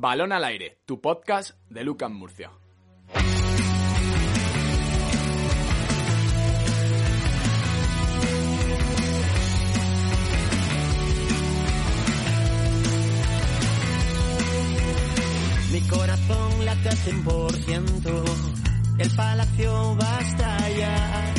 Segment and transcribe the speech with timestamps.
[0.00, 2.52] Balón al aire, tu podcast de Lucas Murcia.
[15.72, 18.24] Mi corazón late al 100%,
[18.98, 21.34] el palacio va a estallar.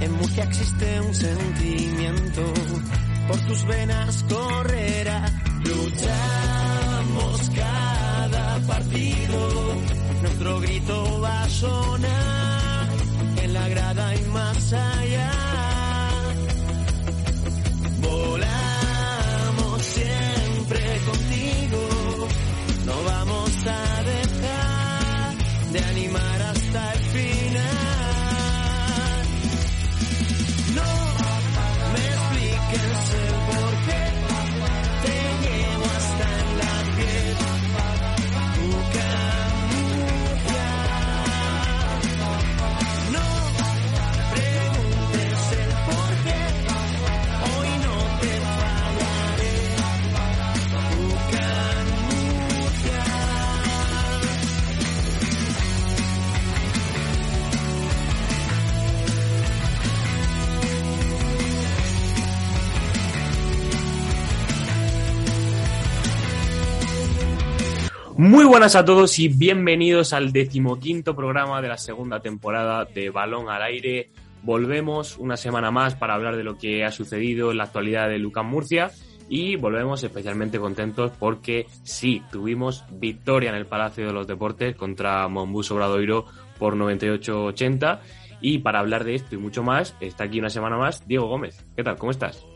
[0.00, 2.54] En Murcia existe un sentimiento,
[3.28, 5.26] por tus venas correrá.
[7.54, 9.74] Cada partido,
[10.22, 12.88] nuestro grito va a sonar
[13.42, 15.47] en la grada y más allá.
[68.48, 73.62] Buenas a todos y bienvenidos al decimoquinto programa de la segunda temporada de Balón al
[73.62, 74.10] Aire.
[74.42, 78.18] Volvemos una semana más para hablar de lo que ha sucedido en la actualidad de
[78.18, 78.90] Lucas Murcia
[79.28, 85.28] y volvemos especialmente contentos porque sí, tuvimos victoria en el Palacio de los Deportes contra
[85.28, 86.24] Monbus Obradoiro
[86.58, 88.00] por 98-80
[88.40, 91.66] y para hablar de esto y mucho más está aquí una semana más Diego Gómez.
[91.76, 91.96] ¿Qué tal?
[91.98, 92.46] ¿Cómo estás?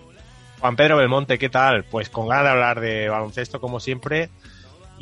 [0.58, 1.84] Juan Pedro Belmonte, ¿qué tal?
[1.84, 4.30] Pues con ganas de hablar de baloncesto como siempre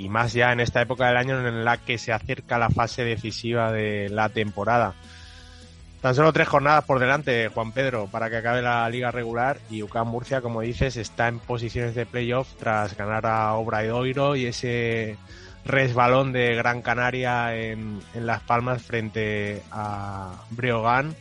[0.00, 3.04] y más ya en esta época del año en la que se acerca la fase
[3.04, 4.94] decisiva de la temporada.
[6.00, 9.82] Tan solo tres jornadas por delante, Juan Pedro, para que acabe la liga regular y
[9.82, 15.18] UCAM Murcia, como dices, está en posiciones de playoff tras ganar a Obradoiro y ese
[15.66, 21.14] resbalón de Gran Canaria en, en Las Palmas frente a Breogán.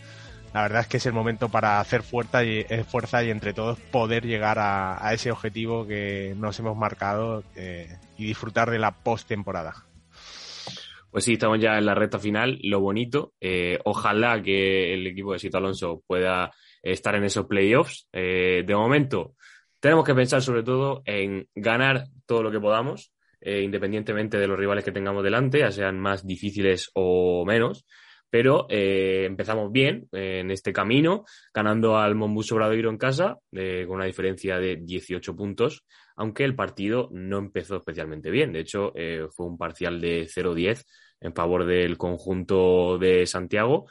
[0.53, 3.53] La verdad es que es el momento para hacer fuerza y, eh, fuerza y entre
[3.53, 8.91] todos poder llegar a, ese objetivo que nos hemos marcado eh, y disfrutar de la
[8.91, 9.85] postemporada.
[11.11, 12.59] Pues sí, estamos ya en la recta final.
[12.63, 16.51] Lo bonito, eh, ojalá que el equipo de Sito Alonso pueda
[16.81, 18.07] estar en esos playoffs.
[18.11, 19.33] Eh, de momento,
[19.79, 23.11] tenemos que pensar sobre todo en ganar todo lo que podamos,
[23.41, 27.85] independientemente de los rivales que tengamos delante, ya sean más difíciles o menos.
[28.29, 33.85] Pero eh, empezamos bien eh, en este camino, ganando al Monbus Obradoiro en casa, eh,
[33.87, 35.83] con una diferencia de 18 puntos,
[36.15, 38.51] aunque el partido no empezó especialmente bien.
[38.53, 40.85] De hecho, eh, fue un parcial de 0-10
[41.21, 43.87] en favor del conjunto de Santiago.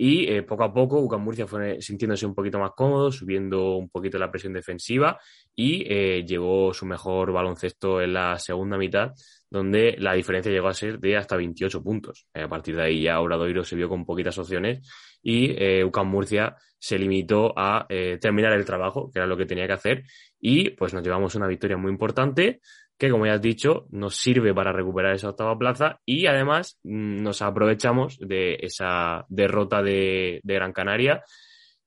[0.00, 3.88] Y eh, poco a poco UCAM Murcia fue sintiéndose un poquito más cómodo, subiendo un
[3.88, 5.18] poquito la presión defensiva
[5.56, 9.10] y eh, llegó su mejor baloncesto en la segunda mitad,
[9.50, 12.26] donde la diferencia llegó a ser de hasta 28 puntos.
[12.34, 14.86] Eh, a partir de ahí ya Obradoiro se vio con poquitas opciones
[15.22, 19.46] y eh, UCAM Murcia se limitó a eh, terminar el trabajo, que era lo que
[19.46, 20.04] tenía que hacer,
[20.40, 22.60] y pues nos llevamos una victoria muy importante
[22.96, 27.22] que, como ya has dicho, nos sirve para recuperar esa octava plaza y además mm,
[27.22, 31.22] nos aprovechamos de esa derrota de, de Gran Canaria.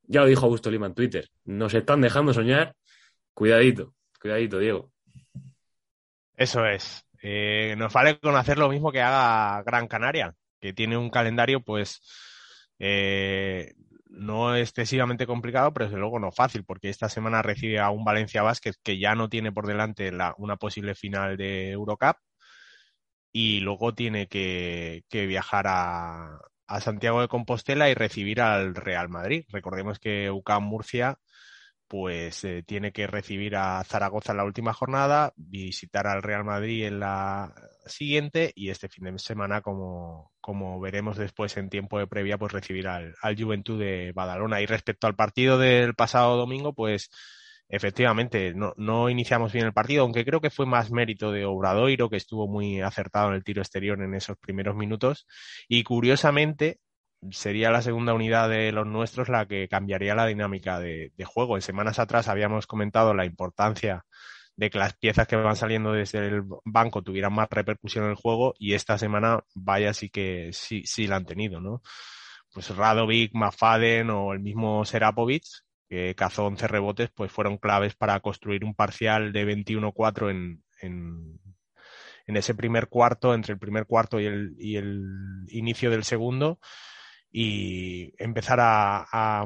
[0.03, 2.75] Ya lo dijo Augusto Lima en Twitter, nos están dejando soñar.
[3.33, 4.91] Cuidadito, cuidadito, Diego.
[6.35, 7.05] Eso es.
[7.21, 11.61] Eh, nos vale con hacer lo mismo que haga Gran Canaria, que tiene un calendario,
[11.61, 12.01] pues,
[12.79, 13.73] eh,
[14.09, 18.41] no excesivamente complicado, pero desde luego no fácil, porque esta semana recibe a un Valencia
[18.43, 22.17] Vázquez que ya no tiene por delante la, una posible final de Eurocup
[23.31, 29.09] y luego tiene que, que viajar a, a Santiago de Compostela y recibir al Real
[29.09, 29.45] Madrid.
[29.49, 31.17] Recordemos que UCAM Murcia
[31.91, 36.85] pues eh, tiene que recibir a Zaragoza en la última jornada, visitar al Real Madrid
[36.85, 37.53] en la
[37.85, 42.53] siguiente y este fin de semana, como, como veremos después en tiempo de previa, pues
[42.53, 44.61] recibir al, Juventud de Badalona.
[44.61, 47.09] Y respecto al partido del pasado domingo, pues
[47.67, 52.09] efectivamente no, no, iniciamos bien el partido, aunque creo que fue más mérito de Obradoiro,
[52.09, 55.27] que estuvo muy acertado en el tiro exterior en esos primeros minutos.
[55.67, 56.79] Y curiosamente,
[57.29, 61.55] sería la segunda unidad de los nuestros la que cambiaría la dinámica de, juego.
[61.55, 64.05] En semanas atrás habíamos comentado la importancia
[64.55, 68.15] de que las piezas que van saliendo desde el banco tuvieran más repercusión en el
[68.15, 71.81] juego y esta semana vaya sí que sí, sí la han tenido, ¿no?
[72.53, 75.45] Pues Radovic, Mafaden o el mismo Serapovic,
[75.87, 81.39] que cazó 11 rebotes, pues fueron claves para construir un parcial de 21-4 en, en,
[82.27, 85.03] en, ese primer cuarto, entre el primer cuarto y el, y el
[85.49, 86.59] inicio del segundo,
[87.31, 89.45] y empezar a, a,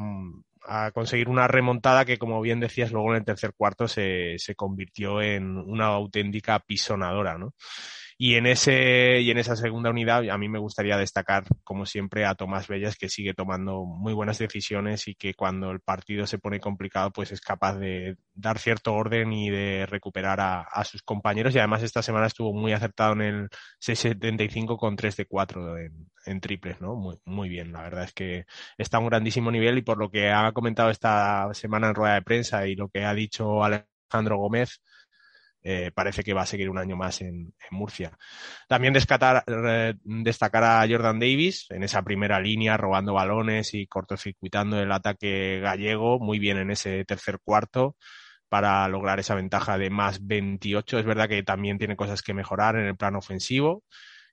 [0.66, 4.56] a, conseguir una remontada que, como bien decías, luego en el tercer cuarto se, se
[4.56, 7.54] convirtió en una auténtica pisonadora, ¿no?
[8.18, 12.26] Y en, ese, y en esa segunda unidad a mí me gustaría destacar, como siempre,
[12.26, 16.40] a Tomás Bellas, que sigue tomando muy buenas decisiones y que cuando el partido se
[16.40, 21.04] pone complicado, pues es capaz de dar cierto orden y de recuperar a, a sus
[21.04, 21.54] compañeros.
[21.56, 23.50] Y además esta semana estuvo muy acertado en el
[23.82, 26.96] 6.75 con 3 de 4 en, en triples, ¿no?
[26.96, 27.74] Muy, muy bien.
[27.74, 28.46] La verdad es que
[28.78, 32.16] está a un grandísimo nivel y por lo que ha comentado esta semana en rueda
[32.16, 34.82] de prensa y lo que ha dicho Alejandro Gómez,
[35.68, 38.12] eh, parece que va a seguir un año más en, Murcia.
[38.68, 44.92] También eh, destacar, a Jordan Davis en esa primera línea, robando balones y cortocircuitando el
[44.92, 47.96] ataque gallego, muy bien en ese tercer cuarto
[48.48, 51.00] para lograr esa ventaja de más 28.
[51.00, 53.84] Es verdad que también tiene cosas que mejorar en el plano ofensivo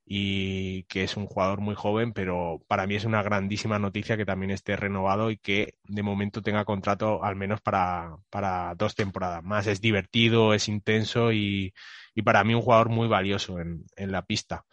[0.04, 4.24] y que es un jugador muy joven, pero para mí es una grandísima noticia que
[4.24, 9.42] también esté renovado y que de momento tenga contrato al menos para, para dos temporadas
[9.44, 9.66] más.
[9.66, 11.72] Es divertido, es intenso y,
[12.14, 14.64] y para mí un jugador muy valioso en, en la pista.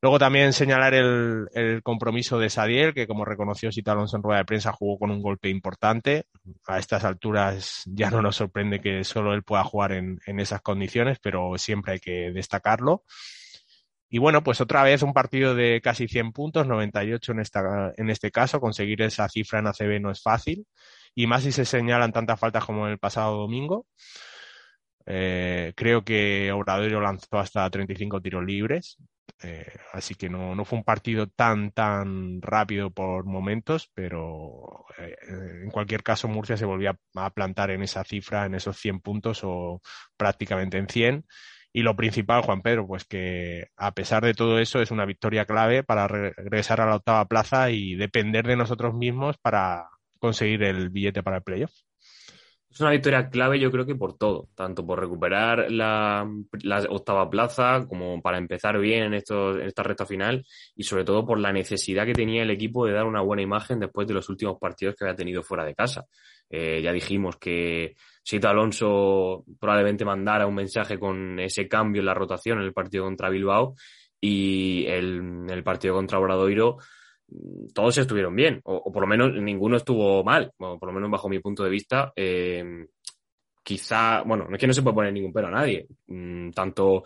[0.00, 4.44] Luego también señalar el, el, compromiso de Sadiel, que como reconoció Alonso en rueda de
[4.44, 6.24] prensa, jugó con un golpe importante.
[6.66, 10.60] A estas alturas ya no nos sorprende que solo él pueda jugar en, en esas
[10.60, 13.04] condiciones, pero siempre hay que destacarlo.
[14.14, 18.10] Y bueno, pues otra vez un partido de casi 100 puntos, 98 en, esta, en
[18.10, 18.60] este caso.
[18.60, 20.66] Conseguir esa cifra en ACB no es fácil.
[21.14, 23.86] Y más si se señalan tantas faltas como el pasado domingo.
[25.06, 28.98] Eh, creo que Obradoiro lanzó hasta 35 tiros libres.
[29.42, 35.16] Eh, así que no, no, fue un partido tan, tan rápido por momentos, pero eh,
[35.64, 39.00] en cualquier caso Murcia se volvió a, a plantar en esa cifra, en esos 100
[39.00, 39.80] puntos o
[40.18, 41.24] prácticamente en 100
[41.72, 45.46] y lo principal, Juan Pedro, pues que a pesar de todo eso es una victoria
[45.46, 49.88] clave para regresar a la octava plaza y depender de nosotros mismos para
[50.18, 51.72] conseguir el billete para el playoff.
[52.70, 56.26] Es una victoria clave, yo creo que por todo, tanto por recuperar la,
[56.88, 61.52] octava plaza como para empezar bien en esta recta final y sobre todo por la
[61.52, 64.94] necesidad que tenía el equipo de dar una buena imagen después de los últimos partidos
[64.96, 66.06] que había tenido fuera de casa.
[66.48, 72.14] Eh, ya dijimos que Sito Alonso probablemente mandara un mensaje con ese cambio en la
[72.14, 73.74] rotación en el partido contra Bilbao
[74.20, 76.78] y el, partido contra Obradoiro
[77.74, 81.38] todos estuvieron bien, o, por lo menos ninguno estuvo mal, por lo menos bajo mi
[81.38, 82.12] punto de vista.
[82.14, 82.86] Eh,
[83.62, 85.86] quizá, bueno, no es que no se puede poner ningún pero a nadie.
[86.08, 87.04] Mm, tanto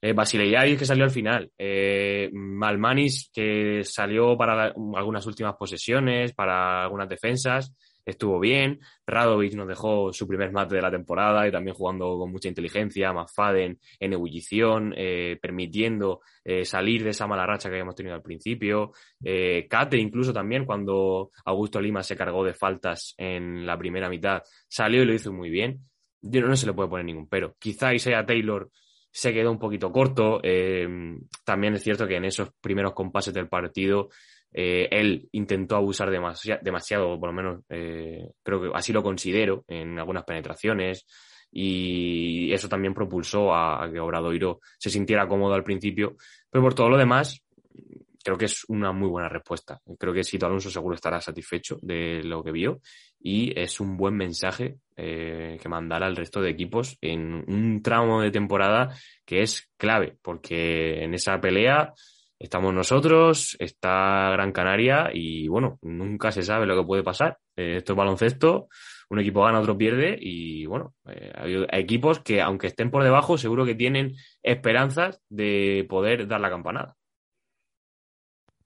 [0.00, 7.08] eh, que salió al final, eh, Malmanis que salió para algunas últimas posesiones, para algunas
[7.08, 8.80] defensas, estuvo bien.
[9.06, 13.12] Radovic nos dejó su primer mate de la temporada y también jugando con mucha inteligencia.
[13.12, 18.22] Mafaden en ebullición, eh, permitiendo eh, salir de esa mala racha que habíamos tenido al
[18.22, 18.92] principio.
[19.22, 24.42] Eh, Cate incluso también cuando Augusto Lima se cargó de faltas en la primera mitad,
[24.68, 25.80] salió y lo hizo muy bien.
[26.20, 27.54] Yo no, no se le puede poner ningún pero.
[27.58, 28.70] Quizá Isaiah Taylor
[29.10, 30.40] se quedó un poquito corto.
[30.42, 30.86] Eh,
[31.44, 34.08] también es cierto que en esos primeros compases del partido
[34.52, 39.98] eh, él intentó abusar demasiado, por lo menos eh, creo que así lo considero en
[39.98, 41.06] algunas penetraciones
[41.50, 46.16] y eso también propulsó a, que Obradoiro se sintiera cómodo al principio,
[46.50, 47.42] pero por todo lo demás
[48.22, 49.80] creo que es una muy buena respuesta.
[49.98, 52.80] Creo que Sito Alonso seguro estará satisfecho de lo que vio
[53.20, 58.20] y es un buen mensaje eh, que mandará al resto de equipos en un tramo
[58.20, 61.94] de temporada que es clave, porque en esa pelea
[62.38, 67.38] estamos nosotros, está Gran Canaria y bueno, nunca se sabe lo que puede pasar.
[67.56, 68.68] Eh, esto es baloncesto,
[69.10, 73.38] un equipo gana, otro pierde y bueno, eh, hay, equipos que aunque estén por debajo
[73.38, 76.94] seguro que tienen esperanzas de poder dar la campanada.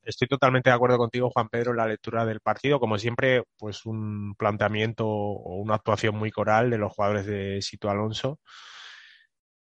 [0.04, 2.80] Estoy totalmente de acuerdo contigo, Juan Pedro, en la lectura del partido.
[2.80, 7.88] Como siempre, pues un planteamiento o una actuación muy coral de los jugadores de Sito
[7.88, 8.40] Alonso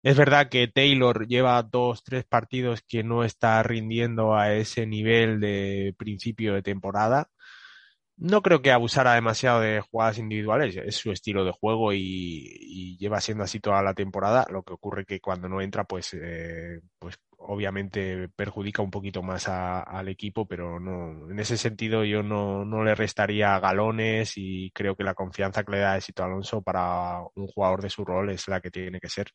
[0.02, 5.40] Es verdad que Taylor lleva dos, tres partidos que no está rindiendo a ese nivel
[5.40, 7.28] de principio de temporada.
[8.20, 13.18] No creo que abusara demasiado de jugadas individuales, es su estilo de juego y, lleva
[13.20, 14.46] siendo así toda la temporada.
[14.50, 19.48] Lo que ocurre que cuando no entra, pues, eh, pues obviamente perjudica un poquito más
[19.48, 24.94] al equipo, pero no, en ese sentido yo no, no, le restaría galones y creo
[24.94, 28.46] que la confianza que le da Esito Alonso para un jugador de su rol es
[28.48, 29.28] la que tiene que ser.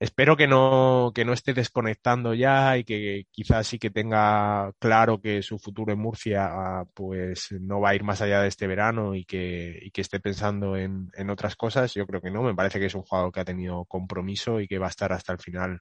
[0.00, 5.20] Espero que no, que no esté desconectando ya y que quizás sí que tenga claro
[5.20, 9.16] que su futuro en Murcia pues no va a ir más allá de este verano
[9.16, 11.94] y que, que esté pensando en, en otras cosas.
[11.94, 14.68] Yo creo que no, me parece que es un jugador que ha tenido compromiso y
[14.68, 15.80] que va a estar hasta el final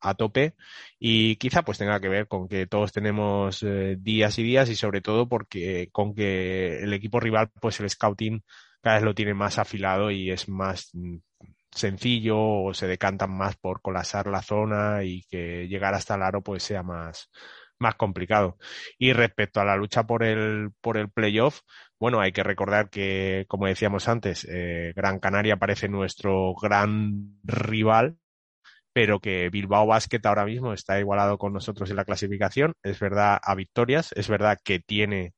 [0.00, 0.54] a tope
[0.98, 4.74] y quizá pues tenga que ver con que todos tenemos eh, días y días y
[4.76, 8.42] sobre todo porque con que el equipo rival pues el scouting
[8.82, 10.90] cada vez lo tiene más afilado y es más
[11.74, 16.42] sencillo o se decantan más por colapsar la zona y que llegar hasta el aro
[16.42, 17.30] pues sea más
[17.78, 18.56] más complicado.
[18.98, 21.62] Y respecto a la lucha por el, por el playoff,
[21.98, 28.18] bueno, hay que recordar que, como decíamos antes, eh, Gran Canaria parece nuestro gran rival
[28.92, 32.74] pero que Bilbao Basket ahora mismo está igualado con nosotros en la clasificación.
[32.82, 35.34] Es verdad a victorias, es verdad que tiene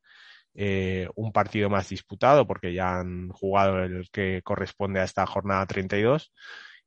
[0.54, 5.66] eh, un partido más disputado porque ya han jugado el que corresponde a esta jornada
[5.66, 6.32] 32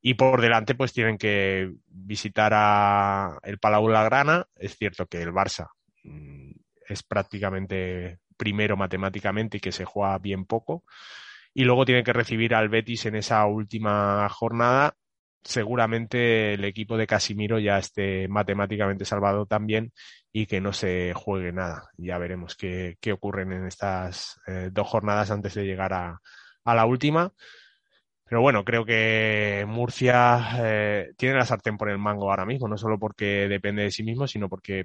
[0.00, 4.46] y por delante pues tienen que visitar a el Palau Grana.
[4.56, 5.68] Es cierto que el Barça
[6.04, 6.52] mm,
[6.88, 10.84] es prácticamente primero matemáticamente y que se juega bien poco.
[11.52, 14.94] Y luego tienen que recibir al Betis en esa última jornada
[15.42, 19.92] seguramente el equipo de Casimiro ya esté matemáticamente salvado también
[20.32, 21.90] y que no se juegue nada.
[21.96, 26.20] Ya veremos qué, qué ocurren en estas eh, dos jornadas antes de llegar a,
[26.64, 27.32] a, la última.
[28.24, 32.76] Pero bueno, creo que Murcia eh, tiene la sartén por el mango ahora mismo, no
[32.76, 34.84] solo porque depende de sí mismo, sino porque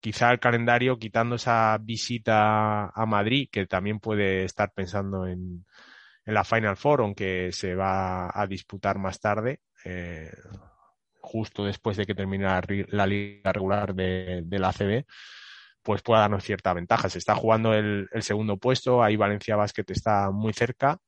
[0.00, 5.66] quizá el calendario, quitando esa visita a Madrid, que también puede estar pensando en,
[6.24, 10.30] en la Final Four, aunque se va a disputar más tarde, eh,
[11.28, 15.04] justo después de que termine la, liga regular de, la ACB,
[15.82, 17.08] pues pueda darnos cierta ventaja.
[17.08, 20.98] Se está jugando el, segundo puesto, ahí Valencia Basket está muy cerca.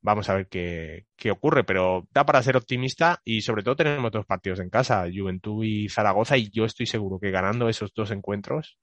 [0.00, 4.10] Vamos a ver qué, qué, ocurre, pero da para ser optimista y sobre todo tenemos
[4.10, 8.10] dos partidos en casa, Juventud y Zaragoza, y yo estoy seguro que ganando esos dos
[8.10, 8.78] encuentros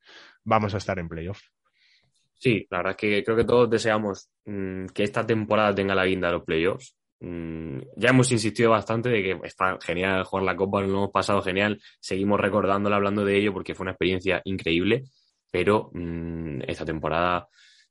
[0.45, 1.41] vamos a estar en playoff.
[2.35, 6.05] Sí, la verdad es que creo que todos deseamos mm, que esta temporada tenga la
[6.05, 6.95] guinda de los playoffs.
[7.21, 11.41] Mm, ya hemos insistido bastante de que está genial jugar la Copa, lo hemos pasado
[11.41, 15.03] genial, seguimos recordándola, hablando de ello porque fue una experiencia increíble,
[15.51, 17.47] pero mm, esta temporada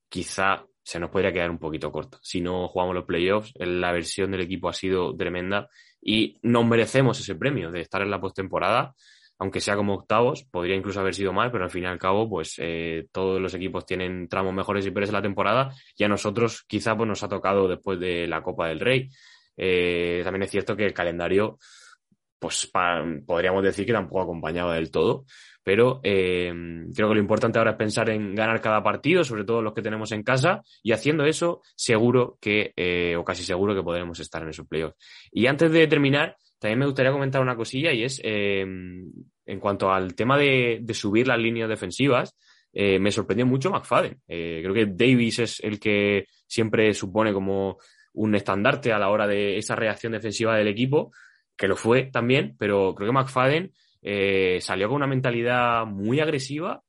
[0.08, 2.18] quizá se nos podría quedar un poquito corta.
[2.22, 5.68] Si no jugamos los playoffs, la versión del equipo ha sido tremenda
[6.00, 8.94] y nos merecemos ese premio de estar en la postemporada
[9.38, 12.28] aunque sea como octavos, podría incluso haber sido mal, pero al fin y al cabo,
[12.28, 16.08] pues eh, todos los equipos tienen tramos mejores y peores en la temporada y a
[16.08, 19.08] nosotros quizá pues, nos ha tocado después de la Copa del Rey.
[19.56, 21.58] Eh, también es cierto que el calendario,
[22.38, 22.70] pues
[23.26, 25.24] podríamos decir que tampoco acompañaba del todo,
[25.62, 26.52] pero eh,
[26.94, 29.82] creo que lo importante ahora es pensar en ganar cada partido, sobre todo los que
[29.82, 34.48] tenemos en casa, y haciendo eso, seguro que, o casi seguro que podremos estar en
[34.48, 34.96] esos playoffs.
[35.30, 39.10] Y antes de terminar, también me gustaría comentar una cosilla y es em,
[39.46, 42.36] en cuanto al tema de, subir las líneas defensivas,
[42.72, 44.20] eh, me sorprendió mucho McFadden.
[44.26, 47.78] Eh, creo que Davis es el que siempre supone como
[48.14, 51.12] un estandarte a la hora de esa reacción defensiva del equipo,
[51.56, 53.72] que lo fue también, pero creo que McFadden
[54.02, 56.82] eh, salió con una mentalidad muy agresiva,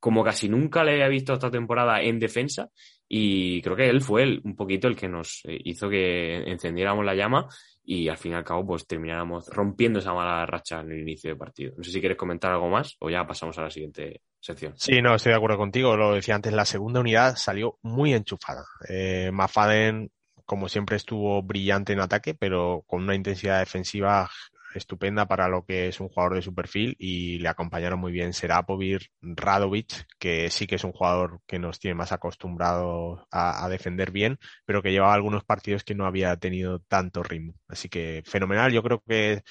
[0.00, 2.70] como casi nunca le había visto esta temporada en defensa,
[3.08, 7.48] y creo que él fue un poquito el que nos hizo que encendiéramos la llama
[7.84, 11.30] y al fin y al cabo pues termináramos rompiendo esa mala racha en el inicio
[11.30, 11.74] del partido.
[11.76, 14.72] No sé si quieres comentar algo más o ya pasamos a la siguiente sección.
[14.76, 15.96] Sí, no, estoy de acuerdo contigo.
[15.96, 18.64] Lo decía antes, la segunda unidad salió muy enchufada.
[18.88, 20.10] Eh, Mafaden,
[20.46, 24.30] como siempre, estuvo brillante en ataque, pero con una intensidad defensiva
[24.78, 28.32] estupenda para lo que es un jugador de su perfil y le acompañaron muy bien
[28.32, 34.10] Serapovic, Radovic, que sí que es un jugador que nos tiene más acostumbrado a, defender
[34.10, 37.54] bien, pero que llevaba algunos partidos que no había tenido tanto ritmo.
[37.68, 39.42] Así que fenomenal, yo creo que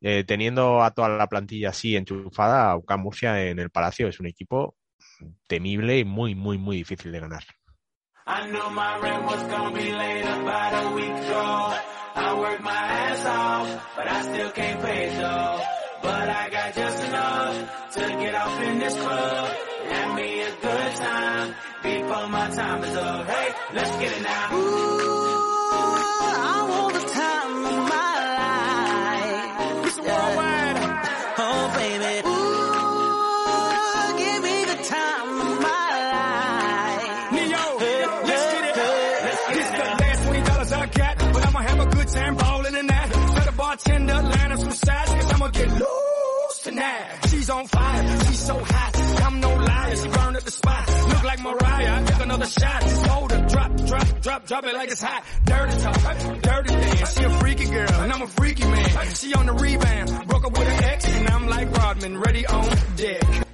[0.00, 4.26] eh, teniendo a toda la plantilla así enchufada, UCAM Murcia en el Palacio es un
[4.26, 4.76] equipo
[5.46, 7.44] temible y muy, muy, muy difícil de ganar.
[12.16, 15.60] Work my ass off, but I still can't pay it though.
[16.02, 19.50] But I got just enough to get off in this club.
[19.90, 23.26] Have me a good time before my time is up.
[23.26, 24.54] Hey, let's get it now.
[24.54, 25.29] Ooh,
[46.80, 47.26] tonight.
[47.28, 49.22] She's on fire, she's so hot.
[49.22, 50.88] I'm no liar, she burned at the spot.
[51.08, 52.82] Look like Mariah, I took another shot.
[52.82, 55.24] Hold her, drop, drop, drop, drop it like it's hot.
[55.44, 57.18] Dirty talk, dirty dance.
[57.18, 59.14] She a freaky girl, and I'm a freaky man.
[59.14, 62.76] She on the rebound, broke up with an ex, and I'm like Rodman, ready on
[62.96, 63.49] deck.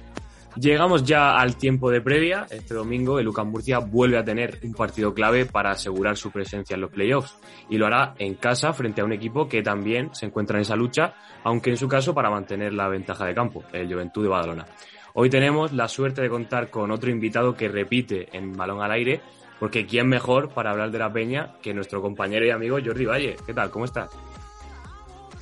[0.59, 2.47] Llegamos ya al tiempo de previa.
[2.49, 6.73] Este domingo el UCAM Murcia vuelve a tener un partido clave para asegurar su presencia
[6.73, 7.37] en los playoffs
[7.69, 10.75] y lo hará en casa frente a un equipo que también se encuentra en esa
[10.75, 14.65] lucha, aunque en su caso para mantener la ventaja de campo, el Juventud de Badalona.
[15.13, 19.21] Hoy tenemos la suerte de contar con otro invitado que repite en Balón al Aire,
[19.59, 23.35] porque quién mejor para hablar de la peña que nuestro compañero y amigo Jordi Valle.
[23.45, 23.69] ¿Qué tal?
[23.69, 24.09] ¿Cómo estás?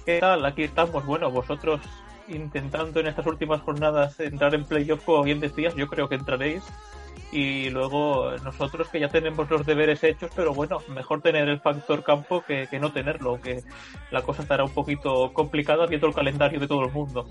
[0.05, 0.45] ¿Qué tal?
[0.45, 1.05] Aquí estamos.
[1.05, 1.79] Bueno, vosotros
[2.27, 6.63] intentando en estas últimas jornadas entrar en playoff, como bien decías, yo creo que entraréis.
[7.31, 12.03] Y luego nosotros que ya tenemos los deberes hechos, pero bueno, mejor tener el factor
[12.03, 13.63] campo que, que no tenerlo, que
[14.11, 17.27] la cosa estará un poquito complicada viendo el calendario de todo el mundo.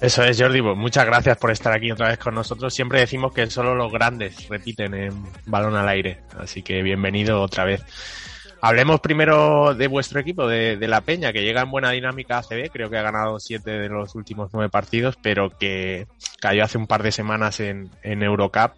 [0.00, 0.62] Eso es, Jordi.
[0.62, 2.72] Pues muchas gracias por estar aquí otra vez con nosotros.
[2.72, 6.22] Siempre decimos que solo los grandes repiten en balón al aire.
[6.38, 7.84] Así que bienvenido otra vez.
[8.62, 12.90] Hablemos primero de vuestro equipo, de, la Peña, que llega en buena dinámica ACB, creo
[12.90, 16.06] que ha ganado siete de los últimos nueve partidos, pero que
[16.40, 18.72] cayó hace un par de semanas en, en Eurocup.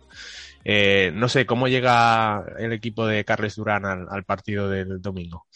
[0.65, 5.47] Eh, no sé, ¿cómo llega el equipo de Carles Durán al, al, partido del domingo?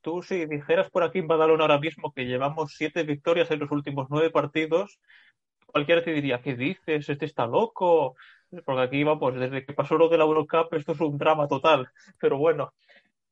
[0.00, 3.72] Tú si dijeras por aquí en Badalona ahora mismo que llevamos siete victorias en los
[3.72, 5.00] últimos nueve partidos,
[5.70, 7.08] cualquiera te diría, ¿qué dices?
[7.08, 8.16] Este está loco,
[8.64, 11.88] porque aquí vamos, desde que pasó lo de la Eurocup, esto es un drama total.
[12.18, 12.72] Pero bueno,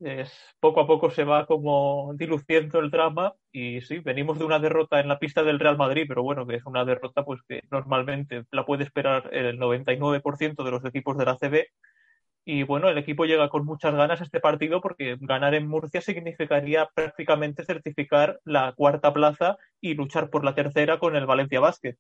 [0.01, 4.59] es, poco a poco se va como diluciendo el drama y sí, venimos de una
[4.61, 7.63] derrota en la pista del Real Madrid, pero bueno, que es una derrota pues que
[7.71, 11.67] normalmente la puede esperar el 99% de los equipos de la CB.
[12.45, 16.01] Y bueno, el equipo llega con muchas ganas a este partido porque ganar en Murcia
[16.01, 21.97] significaría prácticamente certificar la cuarta plaza y luchar por la tercera con el Valencia Basket.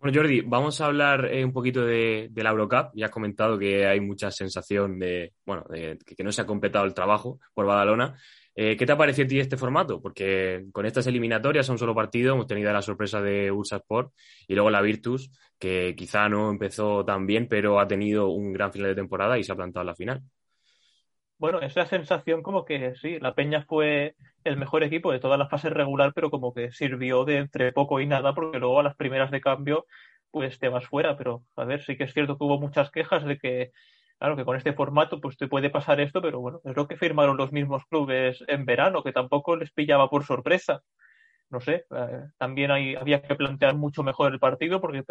[0.00, 2.90] Bueno, Jordi, vamos a hablar eh, un poquito de, la Eurocup.
[2.94, 6.86] Ya has comentado que hay mucha sensación de, bueno, de que no se ha completado
[6.86, 8.18] el trabajo por Badalona.
[8.54, 10.00] Eh, ¿Qué te ha parecido a ti este formato?
[10.00, 14.14] Porque con estas eliminatorias a un solo partido hemos tenido la sorpresa de Ursa Sport
[14.48, 18.72] y luego la Virtus, que quizá no empezó tan bien, pero ha tenido un gran
[18.72, 20.22] final de temporada y se ha plantado la final.
[21.40, 25.48] Bueno, esa sensación como que sí, la Peña fue el mejor equipo de toda la
[25.48, 28.94] fase regular, pero como que sirvió de entre poco y nada, porque luego a las
[28.96, 29.86] primeras de cambio,
[30.30, 31.16] pues te vas fuera.
[31.16, 33.70] Pero a ver, sí que es cierto que hubo muchas quejas de que,
[34.18, 36.96] claro, que con este formato, pues te puede pasar esto, pero bueno, es lo que
[36.98, 40.82] firmaron los mismos clubes en verano, que tampoco les pillaba por sorpresa.
[41.50, 45.02] No sé, eh, también había que plantear mucho mejor el partido, porque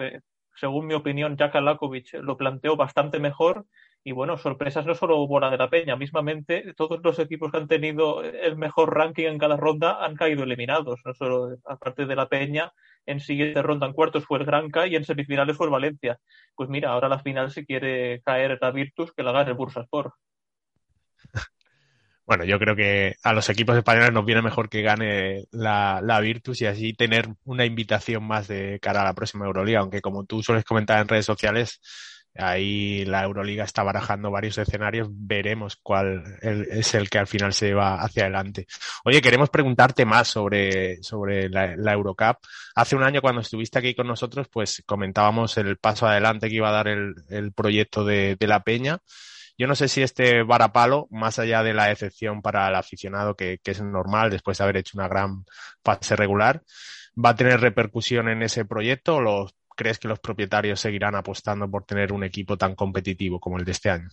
[0.56, 3.65] según mi opinión, Jack Alakovic lo planteó bastante mejor
[4.04, 7.58] y bueno, sorpresas no solo hubo la de la Peña, mismamente todos los equipos que
[7.58, 12.16] han tenido el mejor ranking en cada ronda han caído eliminados, no solo aparte de
[12.16, 12.72] la Peña,
[13.06, 16.18] en siguiente ronda en cuartos fue el Granca y en semifinales fue el Valencia.
[16.56, 20.14] Pues mira, ahora la final si quiere caer la Virtus que la gane el Bursaspor.
[22.30, 26.20] Bueno, yo creo que a los equipos españoles nos viene mejor que gane la, la,
[26.20, 30.26] Virtus y así tener una invitación más de cara a la próxima Euroliga, aunque como
[30.26, 31.82] tú sueles comentar en redes sociales,
[32.39, 37.73] Ahí la Euroliga está barajando varios escenarios, veremos cuál es el que al final se
[37.73, 38.65] va hacia adelante.
[39.04, 42.38] Oye, queremos preguntarte más sobre, sobre la, Eurocup.
[42.75, 46.69] Hace un año cuando estuviste aquí con nosotros, pues comentábamos el paso adelante que iba
[46.69, 48.99] a dar el, el proyecto de, de, la Peña.
[49.58, 53.60] Yo no sé si este varapalo, más allá de la excepción para el aficionado, que,
[53.62, 55.43] que es normal después de haber hecho una gran
[55.84, 56.63] fase regular,
[57.23, 61.72] va a tener repercusión en ese proyecto o los crees que los propietarios seguirán apostando
[61.72, 64.10] por tener un equipo tan competitivo como el de este año?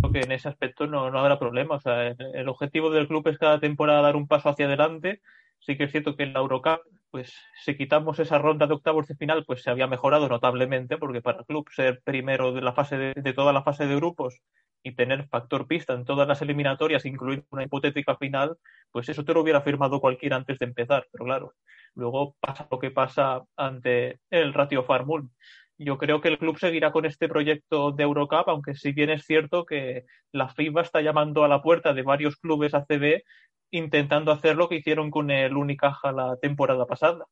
[0.00, 1.76] Creo que en ese aspecto no, no habrá problema.
[1.76, 5.20] O sea, el, objetivo del club es cada temporada dar un paso hacia adelante.
[5.60, 6.80] Sí que es cierto que en la Eurocup,
[7.12, 7.32] pues
[7.64, 11.38] si quitamos esa ronda de octavos de final, pues se había mejorado notablemente, porque para
[11.38, 14.42] el club ser primero de la fase de, de toda la fase de grupos
[14.82, 18.56] y tener factor pista en todas las eliminatorias, incluir una hipotética final,
[18.90, 21.06] pues eso te lo hubiera firmado cualquiera antes de empezar.
[21.12, 21.54] Pero claro,
[21.94, 25.30] luego pasa lo que pasa ante el Ratio Farmul.
[25.78, 29.24] Yo creo que el club seguirá con este proyecto de Eurocup, aunque si bien es
[29.24, 33.22] cierto que la FIBA está llamando a la puerta de varios clubes ACB
[33.70, 37.26] intentando hacer lo que hicieron con el Unicaja la temporada pasada.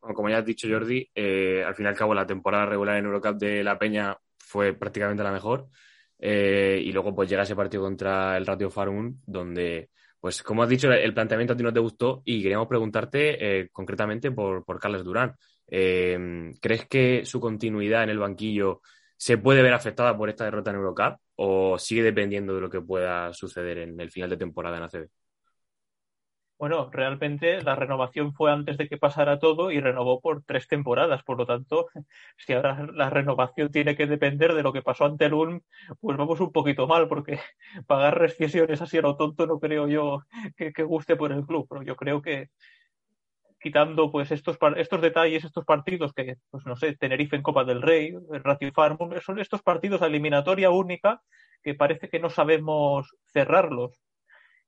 [0.00, 3.04] Como ya has dicho Jordi, eh, al fin y al cabo la temporada regular en
[3.04, 5.68] Eurocup de La Peña fue prácticamente la mejor.
[6.18, 9.90] Eh, y luego pues llega ese partido contra el Ratio Farmul, donde
[10.22, 13.68] pues como has dicho, el planteamiento a ti no te gustó y queríamos preguntarte eh,
[13.72, 15.34] concretamente por, por Carlos Durán.
[15.66, 18.82] Eh, ¿Crees que su continuidad en el banquillo
[19.16, 22.80] ¿se puede ver afectada por esta derrota en Eurocup o sigue dependiendo de lo que
[22.80, 25.08] pueda suceder en el final de temporada en ACB?
[26.62, 31.24] Bueno, realmente la renovación fue antes de que pasara todo y renovó por tres temporadas.
[31.24, 31.88] Por lo tanto,
[32.36, 35.62] si ahora la renovación tiene que depender de lo que pasó ante el Ulm,
[36.00, 37.40] pues vamos un poquito mal, porque
[37.88, 40.20] pagar rescisiones así a lo tonto no creo yo
[40.56, 41.66] que, guste por el club.
[41.68, 42.50] Pero yo creo que
[43.60, 47.82] quitando pues estos, estos detalles, estos partidos que, pues no sé, Tenerife en Copa del
[47.82, 48.14] Rey,
[48.72, 51.22] Farm, son estos partidos a eliminatoria única
[51.60, 54.00] que parece que no sabemos cerrarlos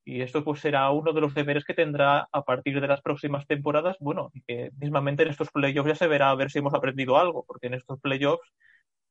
[0.04, 3.46] y esto pues será uno de los deberes que tendrá a partir de las próximas
[3.46, 3.96] temporadas.
[4.00, 7.44] Bueno, que mismamente en estos playoffs ya se verá a ver si hemos aprendido algo,
[7.46, 8.52] porque en estos playoffs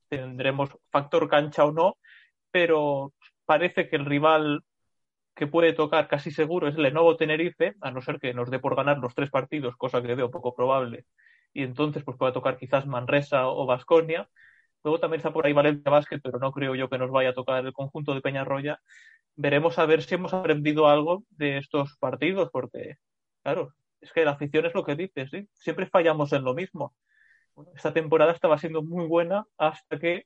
[0.09, 1.97] tendremos factor cancha o no,
[2.51, 3.13] pero
[3.45, 4.63] parece que el rival
[5.35, 8.75] que puede tocar casi seguro es Lenovo Tenerife, a no ser que nos dé por
[8.75, 11.05] ganar los tres partidos, cosa que veo poco probable,
[11.53, 14.29] y entonces pues pueda tocar quizás Manresa o Vasconia.
[14.83, 17.33] Luego también está por ahí Valencia Basket, pero no creo yo que nos vaya a
[17.33, 18.79] tocar el conjunto de Peñarroya
[19.35, 22.95] veremos a ver si hemos aprendido algo de estos partidos, porque,
[23.43, 25.47] claro, es que la afición es lo que dice, ¿sí?
[25.53, 26.93] Siempre fallamos en lo mismo.
[27.75, 30.25] esta temporada estaba siendo muy buena hasta que,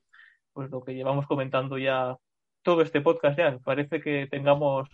[0.52, 2.16] pues lo que llevamos comentando ya
[2.62, 4.88] todo este podcast ya, parece que tengamos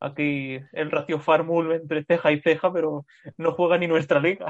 [0.00, 4.46] aquí el ratio Farmul entre ceja y ceja, pero no juega ni nuestra liga.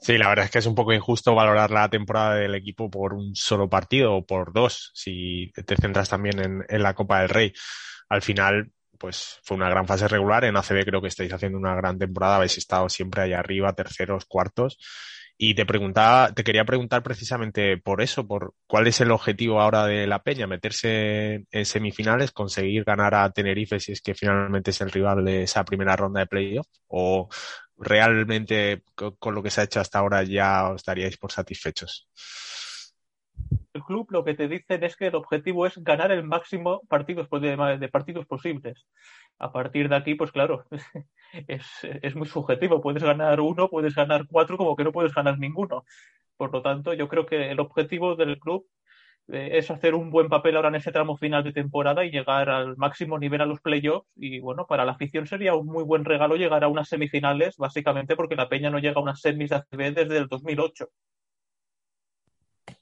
[0.00, 3.14] Sí, la verdad es que es un poco injusto valorar la temporada del equipo por
[3.14, 7.52] un solo partido o por dos, si te centras también en, la Copa del Rey.
[8.08, 10.44] Al final, pues fue una gran fase regular.
[10.44, 14.26] En ACB creo que estáis haciendo una gran temporada, habéis estado siempre allá arriba, terceros,
[14.26, 14.78] cuartos.
[15.38, 19.84] Y te preguntaba, te quería preguntar precisamente por eso, por cuál es el objetivo ahora
[19.84, 24.80] de la Peña, meterse en semifinales, conseguir ganar a Tenerife si es que finalmente es
[24.80, 27.28] el rival de esa primera ronda de playoff, o
[27.78, 32.08] realmente con lo que se ha hecho hasta ahora ya os daríais por satisfechos?
[33.72, 37.28] El club lo que te dicen es que el objetivo es ganar el máximo partidos
[37.30, 38.86] de, partidos posibles.
[39.38, 40.64] A partir de aquí, pues claro,
[41.46, 42.80] es, es muy subjetivo.
[42.80, 45.84] Puedes ganar uno, puedes ganar cuatro, como que no puedes ganar ninguno.
[46.38, 48.66] Por lo tanto, yo creo que el objetivo del club
[49.28, 52.48] eh, es hacer un buen papel ahora en ese tramo final de temporada y llegar
[52.48, 54.08] al máximo nivel a los playoffs.
[54.16, 58.14] Y bueno, para la afición sería un muy buen regalo llegar a unas semifinales, básicamente
[58.14, 60.88] porque la Peña no llega a unas semis de ACB desde el 2008.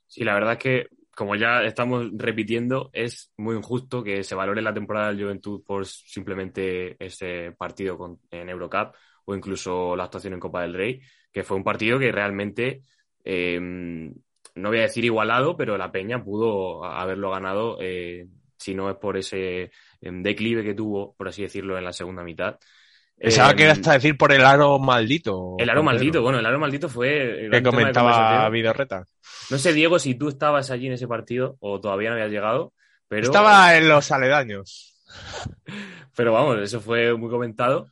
[0.06, 4.60] Sí, la verdad es que, como ya estamos repitiendo, es muy injusto que se valore
[4.60, 10.40] la temporada del Juventud por simplemente ese partido en Eurocup o incluso la actuación en
[10.40, 11.00] Copa del Rey,
[11.32, 12.82] que fue un partido que realmente
[13.24, 14.12] eh,
[14.54, 18.96] no voy a decir igualado, pero la Peña pudo haberlo ganado eh, si no es
[18.96, 22.58] por ese em, declive que tuvo, por así decirlo, en la segunda mitad.
[23.16, 25.56] Pensaba que era em, hasta decir por el aro maldito.
[25.58, 27.48] El aro maldito, bueno, el aro maldito fue.
[27.50, 29.04] Que comentaba Vidorreta.
[29.50, 32.72] No sé, Diego, si tú estabas allí en ese partido o todavía no habías llegado,
[33.08, 33.24] pero.
[33.24, 34.96] Estaba en los aledaños.
[36.16, 37.88] pero vamos, eso fue muy comentado.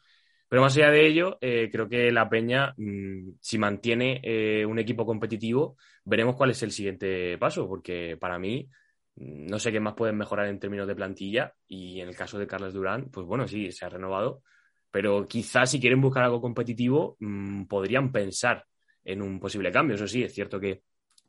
[0.52, 4.78] Pero más allá de ello, eh, creo que la Peña, mm, si mantiene eh, un
[4.78, 8.68] equipo competitivo, veremos cuál es el siguiente paso, porque para mí
[9.16, 12.38] mm, no sé qué más pueden mejorar en términos de plantilla y en el caso
[12.38, 14.42] de Carlos Durán, pues bueno, sí, se ha renovado,
[14.90, 18.66] pero quizás si quieren buscar algo competitivo, mm, podrían pensar
[19.04, 19.94] en un posible cambio.
[19.94, 20.82] Eso sí, es cierto que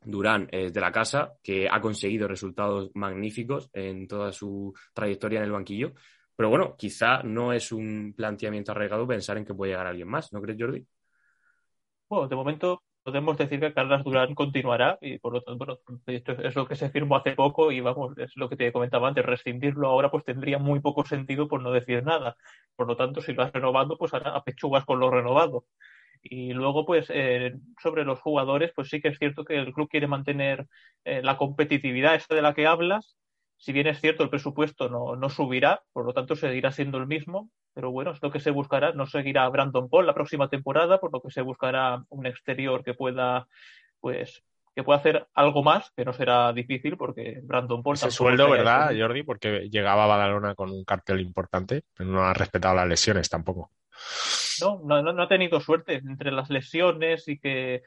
[0.04, 5.46] Durán es de la casa, que ha conseguido resultados magníficos en toda su trayectoria en
[5.46, 5.94] el banquillo,
[6.36, 10.32] pero bueno, quizá no es un planteamiento arraigado pensar en que puede llegar alguien más,
[10.32, 10.86] ¿no crees, Jordi?
[12.08, 16.32] Bueno, de momento podemos decir que Carlos Durán continuará y por lo tanto, bueno, esto
[16.32, 19.24] es lo que se firmó hace poco y vamos, es lo que te comentaba antes,
[19.24, 22.36] rescindirlo ahora pues tendría muy poco sentido por no decir nada.
[22.76, 25.66] Por lo tanto, si lo has renovado, pues ahora apechugas con lo renovado.
[26.22, 29.88] Y luego, pues, eh, sobre los jugadores, pues sí que es cierto que el club
[29.90, 30.66] quiere mantener
[31.04, 33.16] eh, la competitividad esta de la que hablas,
[33.64, 37.06] si bien es cierto, el presupuesto no, no, subirá, por lo tanto seguirá siendo el
[37.06, 38.92] mismo, pero bueno, es lo que se buscará.
[38.92, 42.92] No seguirá Brandon Paul la próxima temporada, por lo que se buscará un exterior que
[42.92, 43.48] pueda,
[44.00, 47.94] pues, que pueda hacer algo más, que no será difícil, porque Brandon Paul.
[47.94, 49.22] Ese sueldo, ¿verdad, Jordi?
[49.22, 53.70] Porque llegaba a Badalona con un cartel importante, pero no ha respetado las lesiones tampoco.
[54.60, 57.82] No, no, no ha tenido suerte entre las lesiones y que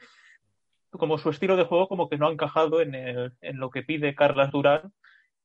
[0.90, 3.84] como su estilo de juego como que no ha encajado en, el, en lo que
[3.84, 4.92] pide Carlas Durán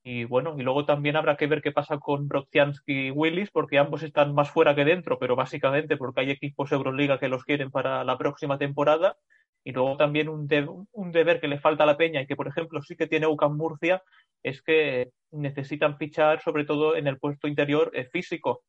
[0.06, 3.80] y bueno, y luego también habrá que ver qué pasa con Brodzianski y Willis, porque
[3.80, 7.72] ambos están más fuera que dentro, pero básicamente porque hay equipos Euroliga que los quieren
[7.72, 9.16] para la próxima temporada.
[9.64, 10.50] Y luego también un,
[10.92, 13.28] un deber que le falta a la Peña y que, por ejemplo, sí que tiene
[13.28, 14.04] UCAM Murcia,
[14.44, 18.64] es que necesitan fichar, sobre todo en el puesto interior eh, físico.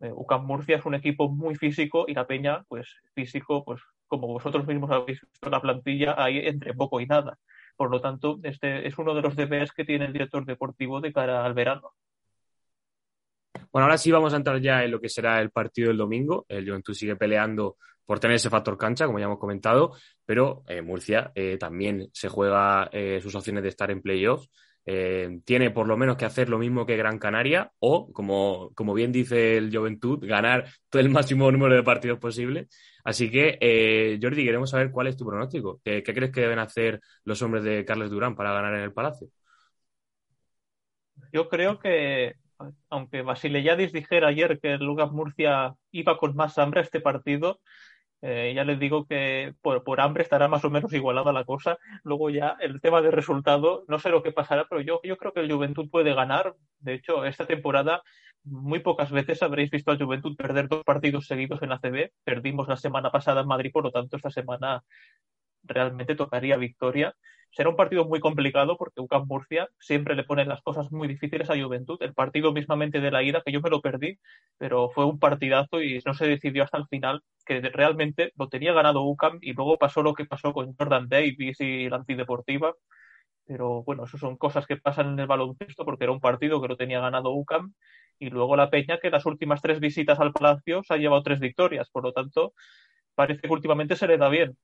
[0.00, 4.26] Eh, UCAM Murcia es un equipo muy físico y la Peña, pues físico, pues como
[4.28, 7.38] vosotros mismos habéis visto la plantilla, hay entre poco y nada.
[7.78, 11.12] Por lo tanto, este es uno de los deberes que tiene el director deportivo de
[11.12, 11.92] cara al verano.
[13.70, 16.44] Bueno, ahora sí vamos a entrar ya en lo que será el partido del domingo.
[16.48, 19.92] El Juventud sigue peleando por tener ese factor cancha, como ya hemos comentado,
[20.26, 24.50] pero eh, Murcia eh, también se juega eh, sus opciones de estar en playoffs.
[24.84, 29.12] Tiene por lo menos que hacer lo mismo que Gran Canaria o, como, como bien
[29.12, 32.68] dice el Juventud, ganar todo el máximo número de partidos posible.
[33.04, 35.80] Así que, Jordi, queremos saber cuál es tu pronóstico.
[35.84, 38.92] ¿Qué, ¿Qué, crees que deben hacer los hombres de Carles Durán para ganar en el
[38.92, 39.28] Palacio?
[41.32, 42.36] Yo creo que
[42.90, 47.60] aunque Basileyadis dijera ayer que Lucas Murcia iba con más hambre a este partido,
[48.20, 51.78] eh, ya les digo que por, por, hambre estará más o menos igualada la cosa.
[52.02, 55.32] Luego ya el tema de resultado, no sé lo que pasará, pero yo, yo creo
[55.32, 56.54] que el Juventud puede ganar.
[56.80, 58.02] De hecho, esta temporada
[58.44, 62.10] muy pocas veces habréis visto al Juventud perder dos partidos seguidos en ACB.
[62.24, 64.82] Perdimos la semana pasada en Madrid, por lo tanto, esta semana
[65.68, 67.14] realmente tocaría victoria.
[67.50, 71.48] Será un partido muy complicado porque UCAM Murcia siempre le pone las cosas muy difíciles
[71.50, 71.96] a Juventud.
[72.02, 74.18] El partido mismamente de la ida, que yo me lo perdí,
[74.58, 78.72] pero fue un partidazo y no se decidió hasta el final que realmente lo tenía
[78.72, 82.74] ganado UCAM y luego pasó lo que pasó con Jordan Davis y la antideportiva.
[83.46, 86.68] Pero bueno, eso son cosas que pasan en el baloncesto porque era un partido que
[86.68, 87.72] lo tenía ganado UCAM
[88.18, 91.40] y luego la Peña que las últimas tres visitas al Palacio se ha llevado tres
[91.40, 91.88] victorias.
[91.90, 92.52] Por lo tanto,
[93.14, 94.56] parece que últimamente se le da bien.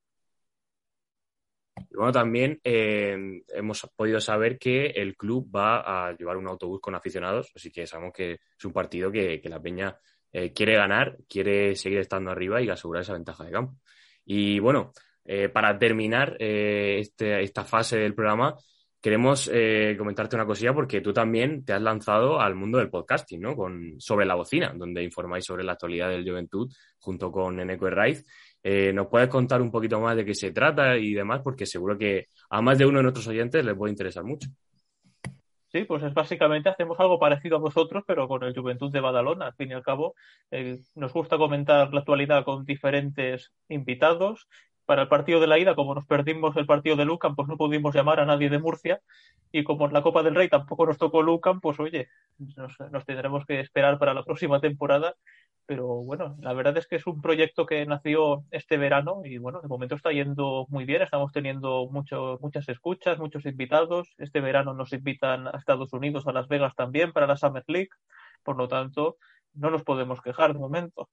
[1.77, 6.81] Y bueno, también eh, hemos podido saber que el club va a llevar un autobús
[6.81, 9.97] con aficionados, así que sabemos que es un partido que, la Peña
[10.33, 13.77] eh, quiere ganar, quiere seguir estando arriba y asegurar esa ventaja de campo.
[14.25, 14.93] Y bueno,
[15.25, 18.57] eh, para terminar este, esta fase del programa,
[19.01, 19.51] queremos
[19.99, 23.55] comentarte una cosilla porque tú también te has lanzado al mundo del podcasting, ¿no?
[23.55, 28.25] Con, sobre la bocina, donde informáis sobre la actualidad del Juventud junto con Eneco Raiz.
[28.67, 31.43] Eh, ¿Nos puedes contar un poquito más de qué se trata y demás?
[31.45, 34.49] Porque seguro que a más de uno de nuestros oyentes les puede interesar mucho.
[35.71, 39.49] Sí, pues es básicamente hacemos algo parecido a vosotros, pero con el Juventud de Badalona.
[39.49, 40.15] Al fin y al cabo,
[40.51, 44.49] eh, nos gusta comentar la actualidad con diferentes invitados.
[44.87, 47.57] Para el partido de la ida, como nos perdimos el partido de Lucan, pues no
[47.59, 49.01] pudimos llamar a nadie de Murcia.
[49.53, 53.45] Y como en la Copa del Rey tampoco nos tocó Lucan, pues oye, nos tendremos
[53.45, 55.15] que esperar para la próxima temporada
[55.67, 59.61] pero bueno, la verdad es que es un proyecto que nació este verano y bueno,
[59.61, 64.75] de momento está yendo muy bien, estamos teniendo mucho, muchas escuchas, muchos invitados, este verano
[64.75, 67.91] nos invitan a Estados Unidos, a Las Vegas también para la Summer League,
[68.43, 69.17] por lo tanto,
[69.55, 71.09] no nos podemos quejar de momento.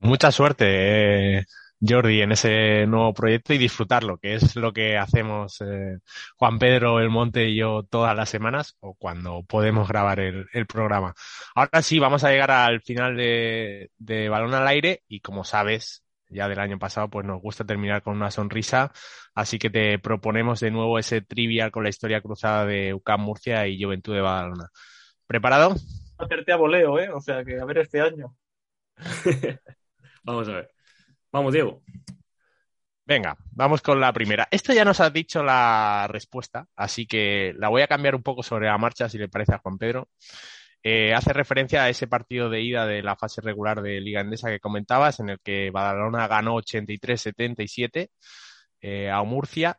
[0.00, 1.44] Mucha suerte, eh,
[1.86, 5.98] Jordi, en ese nuevo proyecto y disfrutarlo, que es lo que hacemos eh,
[6.36, 11.14] Juan Pedro El Monte y yo todas las semanas o cuando podemos grabar el, programa.
[11.54, 16.04] Ahora sí, vamos a llegar al final de, de, Balón al Aire y como sabes,
[16.28, 18.92] ya del año pasado, pues nos gusta terminar con una sonrisa,
[19.34, 23.66] así que te proponemos de nuevo ese trivial con la historia cruzada de UCAM Murcia
[23.66, 24.70] y Juventud de Badalona.
[25.26, 25.74] ¿Preparado?
[26.18, 27.10] Hacerte a voleo, ¿eh?
[27.10, 28.36] O sea que a ver este año.
[30.22, 30.70] vamos a ver.
[31.32, 31.82] Vamos, Diego.
[33.04, 34.46] Venga, vamos con la primera.
[34.50, 38.42] Esto ya nos ha dicho la respuesta, así que la voy a cambiar un poco
[38.42, 40.08] sobre la marcha, si le parece a Juan Pedro.
[40.82, 44.50] Eh, hace referencia a ese partido de ida de la fase regular de Liga Endesa
[44.50, 48.10] que comentabas, en el que Badalona ganó 83-77
[48.80, 49.78] eh, a Murcia,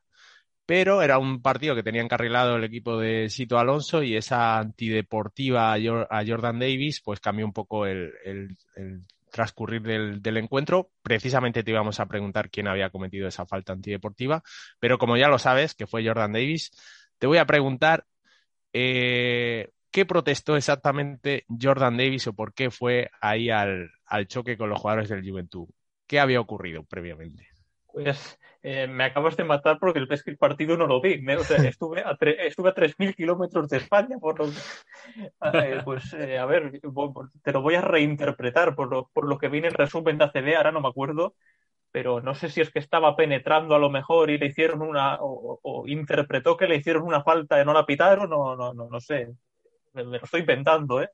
[0.66, 5.74] pero era un partido que tenía encarrilado el equipo de Sito Alonso y esa antideportiva
[5.74, 8.58] a Jordan Davis pues cambió un poco el, el
[9.34, 10.92] transcurrir del, encuentro.
[11.02, 14.44] Precisamente te íbamos a preguntar quién había cometido esa falta antideportiva,
[14.80, 16.72] pero como ya lo sabes, que fue Jordan Davis,
[17.18, 18.06] te voy a preguntar
[18.74, 24.70] eh, qué protestó exactamente Jordan Davis o por qué fue ahí al, al choque con
[24.70, 25.68] los jugadores del Juventud.
[26.06, 27.53] ¿Qué había ocurrido previamente?
[27.94, 31.24] Pues eh, me acabas de matar porque el, el partido no lo vi.
[31.78, 34.18] estuve a, estuve a 3.000 kilómetros de España.
[34.20, 34.48] Por lo
[35.54, 36.82] eh, pues, eh, a ver,
[37.44, 40.26] te lo voy a reinterpretar por lo, por lo que vi en el resumen de
[40.26, 41.36] ACB, ahora no me acuerdo,
[41.92, 45.18] pero no sé si es que estaba penetrando a lo mejor y le hicieron una,
[45.22, 49.00] o, interpretó que le hicieron una falta y no la pitaron, o no, no, no
[49.00, 49.30] sé.
[49.94, 51.10] Me, me lo estoy inventando, ¿eh?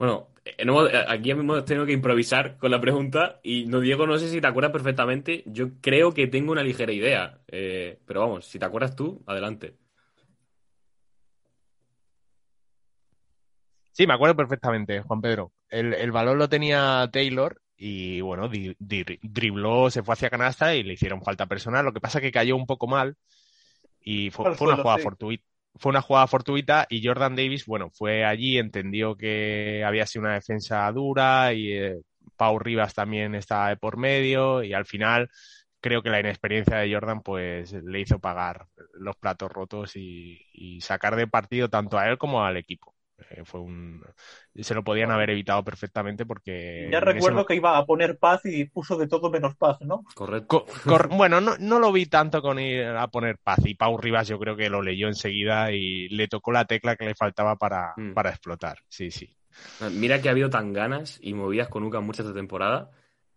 [0.00, 4.30] Bueno, eh, aquí hemos tenido que improvisar con la pregunta y no, Diego, no sé
[4.30, 5.42] si te acuerdas perfectamente.
[5.44, 9.76] Yo creo que tengo una ligera idea, eh, pero vamos, si te acuerdas tú, adelante.
[13.92, 15.52] Sí, me acuerdo perfectamente, Juan Pedro.
[15.68, 21.20] El, balón lo tenía Taylor y bueno, dribló, se fue hacia canasta y le hicieron
[21.20, 21.84] falta personal.
[21.84, 23.18] Lo que pasa es que cayó un poco mal
[24.00, 25.44] y fue, una jugada fortuita
[25.76, 30.34] fue una jugada fortuita y Jordan Davis, bueno, fue allí, entendió que había sido una
[30.34, 32.00] defensa dura y eh,
[32.36, 35.30] Pau Rivas también estaba de por medio y al final
[35.80, 40.80] creo que la inexperiencia de Jordan pues le hizo pagar los platos rotos y, y
[40.82, 42.94] sacar de partido tanto a él como al equipo.
[43.30, 44.02] Eh, fue un
[44.54, 48.40] se lo podían haber evitado perfectamente porque Ya recuerdo ese- que iba a poner paz
[48.44, 50.04] y puso de todo menos paz, ¿no?
[50.14, 50.64] Correcto.
[50.64, 50.66] Co-
[51.08, 54.28] cor- bueno, no, no lo vi tanto con ir a poner paz y Pau Rivas
[54.28, 57.92] yo creo que lo leyó enseguida y le tocó la tecla que le faltaba para,
[57.96, 58.12] Mm.
[58.12, 58.78] para explotar.
[58.88, 59.34] Sí, sí.
[59.92, 62.90] Mira que ha habido tan ganas y movidas con Uca muchas esta temporada.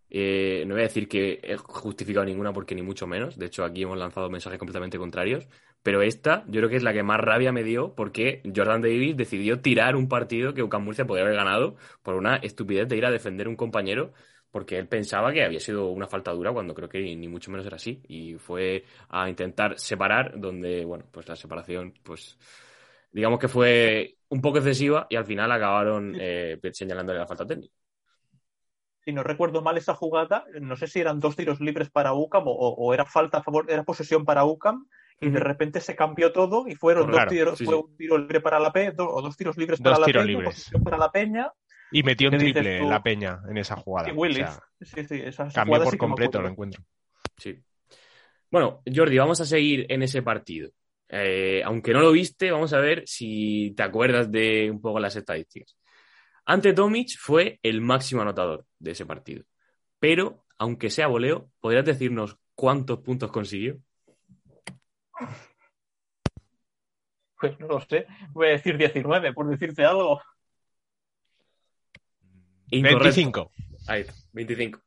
[0.10, 3.38] Eh, no voy a decir que he justificado ninguna porque ni mucho menos.
[3.38, 5.48] De hecho, aquí hemos lanzado mensajes completamente contrarios.
[5.84, 9.18] Pero esta, yo creo que es la que más rabia me dio porque Jordan Davis
[9.18, 13.06] decidió tirar un partido que UCAM Murcia podría haber ganado por una estupidez de ir
[13.06, 14.14] a defender a un compañero
[14.50, 17.66] porque él pensaba que había sido una falta dura cuando creo que ni mucho menos
[17.66, 18.02] era así.
[18.08, 22.38] Y fue a intentar separar donde, bueno, pues la separación, pues
[23.12, 27.74] digamos que fue un poco excesiva y al final acabaron eh, señalándole la falta técnica.
[29.04, 32.48] Si no recuerdo mal esa jugada, no sé si eran dos tiros libres para UCAM
[32.48, 34.88] o, o era falta a favor, era posesión para UCAM
[35.24, 37.82] y de repente se cambió todo y fueron Claro, dos tiros, sí, fue sí.
[37.84, 40.26] un tiro libre para la P, do- o dos tiros libres Dos para la Peña,
[40.26, 40.50] libres.
[40.50, 41.52] posesión para la Peña
[41.92, 42.90] Y metió un ¿Qué dices triple tú?
[42.90, 44.10] la peña en esa jugada.
[44.10, 44.44] y Willis.
[44.44, 46.84] O sea, sí, sí, cambió por sí completo el encuentro.
[47.38, 47.60] Sí.
[48.52, 50.70] Bueno, Jordi, vamos a seguir en ese partido.
[51.10, 55.16] Eh, aunque no lo viste, vamos a ver si te acuerdas de un poco las
[55.16, 55.76] estadísticas.
[56.46, 59.44] Ante Tomic fue el máximo anotador de ese partido.
[60.00, 63.78] Pero, aunque sea voleo, ¿podrías decirnos cuántos puntos consiguió?
[67.40, 70.22] Pues no lo sé, voy a decir 19 por decirte algo.
[72.70, 73.04] Incorrecto.
[73.04, 73.52] 25.
[73.88, 74.80] Ahí está, 25.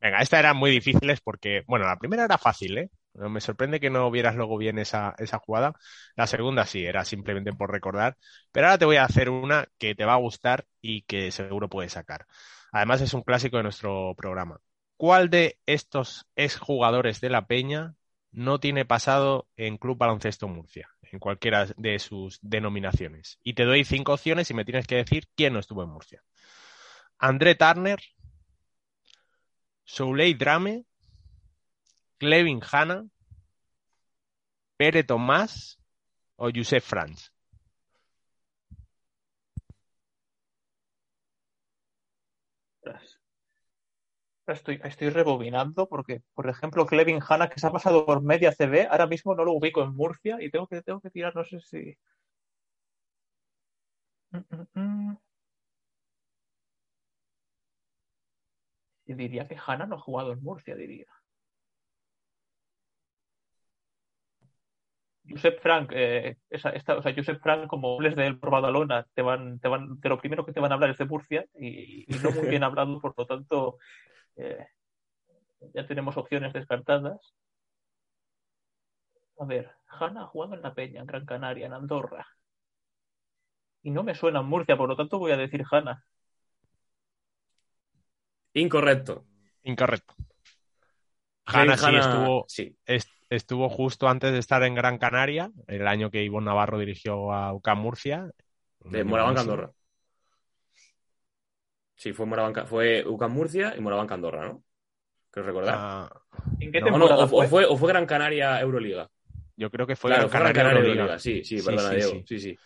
[0.00, 2.90] Venga, estas eran muy difíciles porque, bueno, la primera era fácil, ¿eh?
[3.14, 5.74] No Me sorprende que no vieras luego bien esa, esa jugada.
[6.14, 8.16] La segunda sí, era simplemente por recordar.
[8.52, 11.68] Pero ahora te voy a hacer una que te va a gustar y que seguro
[11.68, 12.26] puedes sacar.
[12.70, 14.60] Además es un clásico de nuestro programa.
[14.96, 17.94] ¿Cuál de estos exjugadores de la Peña
[18.30, 20.90] no tiene pasado en Club Baloncesto Murcia?
[21.10, 23.38] En cualquiera de sus denominaciones.
[23.42, 26.22] Y te doy cinco opciones y me tienes que decir quién no estuvo en Murcia.
[27.18, 27.98] André Turner,
[29.84, 30.84] Souley Drame,
[32.18, 33.06] Clevin Hanna,
[34.76, 35.80] Pere Tomás
[36.36, 37.32] o Josep Franz.
[44.52, 48.88] Estoy, estoy rebobinando porque, por ejemplo, Clevin Hanna, que se ha pasado por media CB,
[48.90, 51.60] ahora mismo no lo ubico en Murcia y tengo que, tengo que tirar, no sé
[51.60, 51.96] si.
[54.32, 55.18] Mm, mm, mm.
[59.06, 61.06] Diría que Hanna no ha jugado en Murcia, diría.
[65.28, 69.06] Josep Frank, eh, esa, esta, o sea, Josep Frank, como hables de él por Badalona,
[69.14, 71.44] te van, te van, de lo primero que te van a hablar es de Murcia
[71.54, 73.78] y, y no muy bien hablado, por lo tanto,
[74.38, 74.66] eh,
[75.74, 77.20] ya tenemos opciones descartadas.
[79.40, 82.26] A ver, Hanna ha jugado en La Peña, en Gran Canaria, en Andorra.
[83.82, 86.04] Y no me suena en Murcia, por lo tanto voy a decir Hanna.
[88.54, 89.24] Incorrecto.
[89.62, 90.14] Incorrecto.
[91.46, 95.86] Hanna sí Hanna- estuvo, Sí, est- estuvo justo antes de estar en Gran Canaria, el
[95.86, 98.30] año que Ivonne Navarro dirigió a UCAM Murcia.
[98.80, 99.70] de Morabanca Andorra.
[101.98, 104.62] Sí, fue Morabanca, fue UCAM Murcia y Morabanca Andorra, ¿no?
[105.30, 105.74] Creo recordar.
[105.76, 106.20] Ah,
[106.60, 107.48] ¿En qué No, o, no, temporada o- o fue?
[107.48, 109.10] fue, o fue Gran Canaria Euroliga.
[109.56, 111.02] yo creo que fue claro, Gran fue Gran Canaria, Canaria Euroliga.
[111.02, 111.18] Euroliga.
[111.18, 112.12] Sí, sí, Sí, perdona, sí, Diego.
[112.12, 112.24] sí.
[112.26, 112.58] Sí, sí.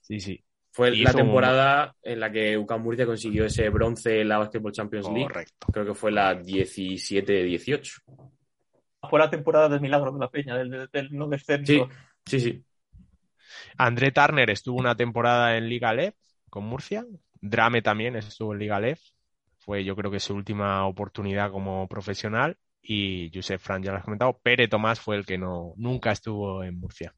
[0.00, 0.44] Sí, sí.
[0.70, 4.38] Fue Y la un- temporada en la que UCAM Murcia consiguió ese bronce en la
[4.38, 5.28] Basketball Champions League.
[5.28, 5.66] Correcto.
[5.72, 8.00] Creo que fue la 17-18.
[9.08, 11.70] Fue la temporada del milagro de La Peña, del, del- del no descenso.
[11.70, 11.82] Sí,
[12.24, 12.64] sí, sí.
[13.76, 16.14] André Turner estuvo una temporada en Liga LEF
[16.50, 17.04] con Murcia.
[17.44, 19.00] Drame también estuvo en Liga LEF.
[19.58, 22.56] Fue yo creo que su última oportunidad como profesional.
[22.80, 24.38] Y Josep Fran ya lo has comentado.
[24.42, 27.14] Pere Tomás fue el que no, nunca estuvo en Murcia.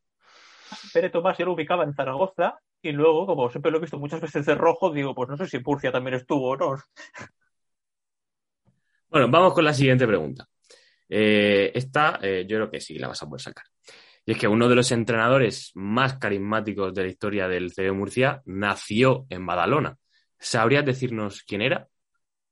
[0.93, 4.21] Pere Tomás yo lo ubicaba en Zaragoza y luego, como siempre lo he visto muchas
[4.21, 6.77] veces de rojo, digo, pues no sé si en Murcia también estuvo o no.
[9.09, 10.49] Bueno, vamos con la siguiente pregunta.
[11.09, 13.65] Eh, esta eh, yo creo que sí la vas a poder sacar.
[14.25, 18.43] Y es que uno de los entrenadores más carismáticos de la historia del CB Murcia
[18.45, 19.97] nació en Badalona.
[20.39, 21.89] ¿Sabrías decirnos quién era?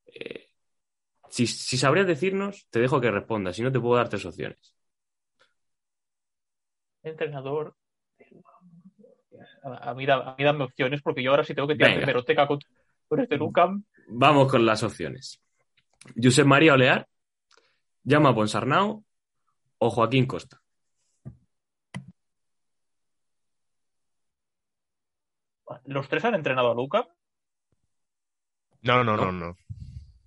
[0.06, 0.48] Eh,
[1.28, 3.56] si, si sabrías decirnos, te dejo que respondas.
[3.56, 4.74] Si no, te puedo dar tres opciones.
[7.02, 7.76] Entrenador.
[9.62, 12.46] A, a mí, a mí dame opciones porque yo ahora sí tengo que tirar hemeroteca
[12.46, 12.58] con,
[13.08, 13.84] con este Lucam.
[14.08, 15.40] Vamos con las opciones.
[16.20, 17.08] Josep María Olear,
[18.04, 19.02] Llama Ponsarnau
[19.78, 20.60] o Joaquín Costa.
[25.86, 27.06] ¿Los tres han entrenado a Lucam?
[28.84, 29.32] No, no, no, No.
[29.32, 29.56] no.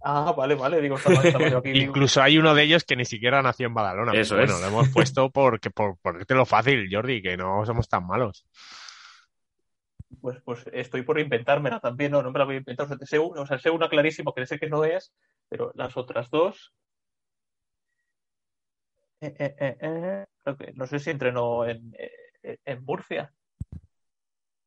[0.03, 1.71] Ah, vale, vale, digo, estaba, estaba yo aquí.
[1.73, 4.13] digo, Incluso hay uno de ellos que ni siquiera nació en Badalona.
[4.13, 4.61] Eso bueno, es.
[4.61, 8.45] lo hemos puesto porque, por ponértelo fácil, Jordi, que no somos tan malos.
[10.21, 12.85] Pues, pues estoy por inventármela también, no, no me la voy a inventar.
[12.85, 15.13] O sea, sé, una- o sea, sé una clarísimo que sé que no es,
[15.49, 16.73] pero las otras dos.
[19.19, 21.93] Eh, eh, eh, eh, creo que, no sé si entrenó en,
[22.43, 23.33] eh, en Murcia.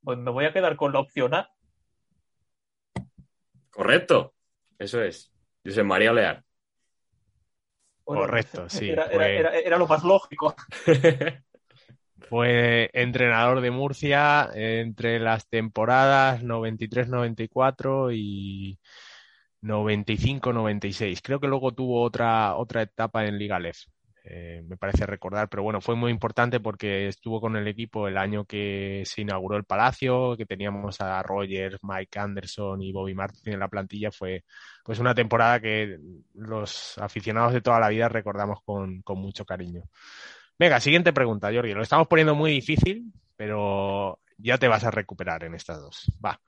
[0.02, 1.48] Pues me voy a quedar con la opción A.
[3.80, 4.34] Correcto.
[4.78, 5.32] Eso es.
[5.64, 6.44] José María Olear.
[8.04, 10.54] Bueno, Correcto, sí, Era, era- fue- era- era lo más lógico.
[12.28, 18.78] Fue entrenador de Murcia entre las temporadas 93-94 y
[19.62, 21.22] 95-96.
[21.22, 23.78] Creo que luego tuvo otra, otra etapa en Liga Lef,
[24.24, 28.18] eh, me parece recordar, pero bueno, fue muy importante porque estuvo con el equipo el
[28.18, 33.54] año que se inauguró el Palacio, que teníamos a Rogers, Mike Anderson y Bobby Martin
[33.54, 34.10] en la plantilla.
[34.10, 34.44] Fue
[34.84, 35.98] pues una temporada que
[36.34, 39.84] los aficionados de toda la vida recordamos con, con mucho cariño.
[40.58, 41.72] Venga, siguiente pregunta, Jordi.
[41.72, 46.12] Lo estamos poniendo muy difícil, pero ya te vas a recuperar en estas dos.
[46.24, 46.38] Va.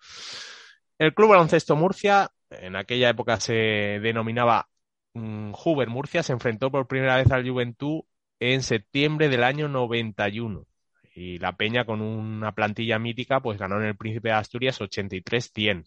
[0.99, 3.55] El Club Baloncesto Murcia, en aquella época se
[4.03, 4.69] denominaba
[5.15, 8.03] mm, Hoover Murcia, se enfrentó por primera vez al Juventud
[8.41, 10.67] en septiembre del año 91.
[11.15, 15.85] Y la Peña, con una plantilla mítica, pues ganó en el Príncipe de Asturias 83-100.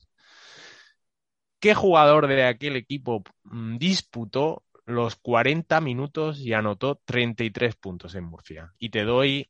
[1.59, 8.25] ¿Qué jugador de aquel equipo mm, disputó los 40 minutos y anotó 33 puntos en
[8.25, 8.73] Murcia?
[8.77, 9.49] Y te doy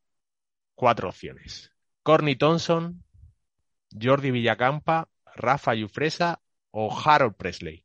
[0.75, 1.71] cuatro opciones.
[2.03, 3.03] Corny Thompson,
[3.99, 7.84] Jordi Villacampa, Rafa Yufresa o Harold Presley.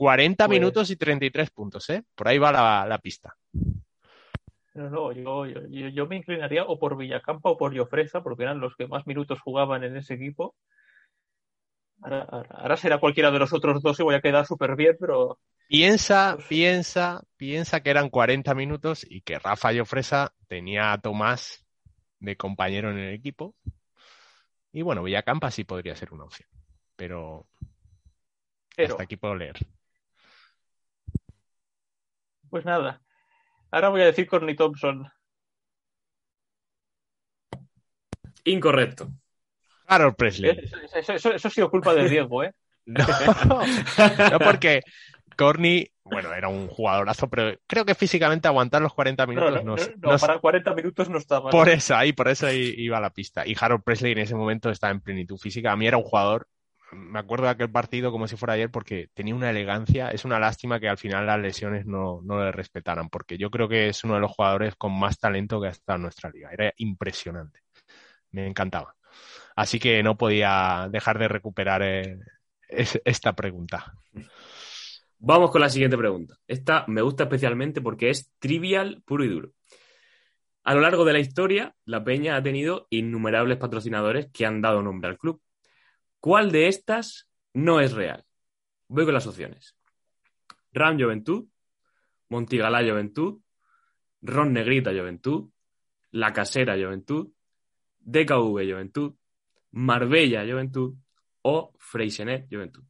[0.00, 2.02] 40 Pues- minutos y 33 puntos, ¿eh?
[2.14, 3.36] Por ahí va la, la pista.
[4.72, 8.44] No, no, yo, yo, yo- yo me inclinaría o por Villacampa o por Llofresa, porque
[8.44, 10.56] eran los que más minutos jugaban en ese equipo.
[12.00, 14.96] Ahora, ahora- ahora será cualquiera de los otros dos y voy a quedar súper bien,
[14.98, 15.38] pero
[15.68, 21.62] Piensa, Pues- piensa, piensa que eran 40 minutos y que Rafa Llofresa tenía a Tomás
[22.20, 23.54] de compañero en el equipo.
[24.72, 26.48] Y bueno, Villacampa sí podría ser una opción.
[26.96, 27.46] Pero
[28.74, 29.58] pero hasta aquí puedo leer.
[32.50, 33.00] Pues nada.
[33.70, 35.08] Ahora voy a decir Corny Thompson.
[38.44, 39.10] Incorrecto.
[39.86, 40.50] Harold Presley.
[40.50, 42.52] Eso, eso- eso- eso ha sido culpa de Diego, ¿eh?
[42.86, 44.82] No, no porque
[45.36, 49.76] Corny, bueno, era un jugadorazo, pero creo que físicamente aguantar los 40 No, minutos no,
[49.76, 51.50] no, no, para 40 minutos no estaba.
[51.50, 53.46] Por eso, ahí, por eso ahí iba la pista.
[53.46, 55.72] Y Harold Presley en ese momento estaba en plenitud física.
[55.72, 56.48] A mí era un jugador,
[56.92, 60.10] me acuerdo de aquel partido como si fuera ayer, porque tenía una elegancia.
[60.10, 63.68] Es una lástima que al final las lesiones no, no le respetaran, porque yo creo
[63.68, 66.50] que es uno de los jugadores con más talento que ha estado en nuestra liga.
[66.52, 67.60] Era impresionante.
[68.32, 68.94] Me encantaba.
[69.56, 72.18] Así que no podía dejar de recuperar eh,
[72.68, 73.94] es- esta pregunta.
[75.18, 76.36] Vamos con la siguiente pregunta.
[76.46, 79.52] Esta me gusta especialmente porque es trivial puro y duro.
[80.64, 84.82] A lo largo de la historia, la Peña ha tenido innumerables patrocinadores que han dado
[84.82, 85.40] nombre al club.
[86.20, 88.24] ¿Cuál de estas no es real?
[88.88, 89.76] Voy con las opciones.
[90.72, 91.48] Ram Juventud,
[92.28, 93.40] Montigalá Juventud,
[94.22, 95.50] Ron Negrita Juventud,
[96.10, 97.32] La Casera Juventud,
[98.00, 99.14] DKV Juventud,
[99.72, 100.94] Marbella Juventud
[101.42, 102.84] o Freixenet Juventud.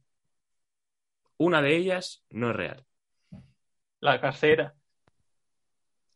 [1.37, 2.85] Una de ellas no es real.
[3.99, 4.75] La casera.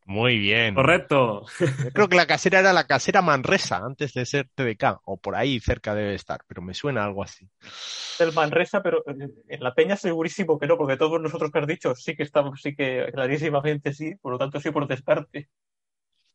[0.05, 0.75] Muy bien.
[0.75, 1.45] Correcto.
[1.59, 5.35] Yo creo que la casera era la casera Manresa antes de ser TDK, o por
[5.35, 7.49] ahí cerca debe estar, pero me suena algo así.
[8.19, 11.67] Del Manresa, pero eh, en la Peña segurísimo que no, porque todos nosotros que has
[11.67, 15.49] dicho sí que estamos, sí que clarísimamente sí, por lo tanto sí por descarte.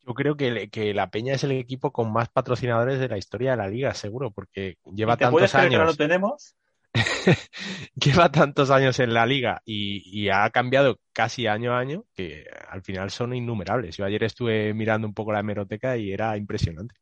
[0.04, 3.52] Yo creo que, que la Peña es el equipo con más patrocinadores de la historia
[3.52, 6.56] de la liga, seguro, porque lleva ¿Y ¿Te puedes tantos creer que no lo tenemos?
[7.94, 12.82] lleva tantos años en la liga y, ha cambiado casi año a año que al
[12.82, 13.96] final son innumerables.
[13.96, 16.94] Yo ayer estuve mirando un poco la hemeroteca y era impresionante.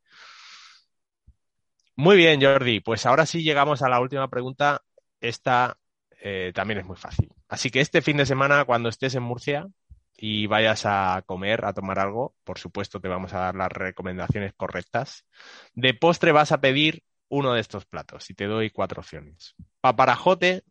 [1.97, 2.81] Muy bien, Jordi.
[2.81, 4.83] Pues ahora sí llegamos a la última pregunta.
[5.21, 5.79] Esta
[6.21, 7.31] eh, también es muy fácil.
[7.49, 9.67] Así que este fin de semana, cuando estés en Murcia
[10.17, 14.53] y vayas a comer, a tomar algo, por supuesto te vamos a dar las recomendaciones
[14.55, 15.25] correctas.
[15.75, 19.55] De postre vas a pedir uno de estos platos y te doy cuatro opciones.
[19.81, 20.65] Paparajote,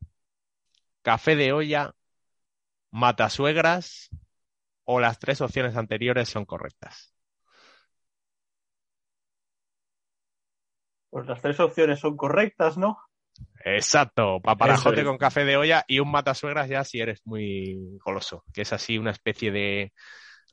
[1.02, 1.94] café de olla,
[2.92, 4.10] matasuegras
[4.84, 7.14] o las tres opciones anteriores son correctas.
[11.10, 12.98] Pues las tres opciones son correctas, ¿no?
[13.64, 15.08] Exacto, paparajote es.
[15.08, 18.98] con café de olla y un matasuegras ya si eres muy goloso, que es así
[18.98, 19.94] una especie de,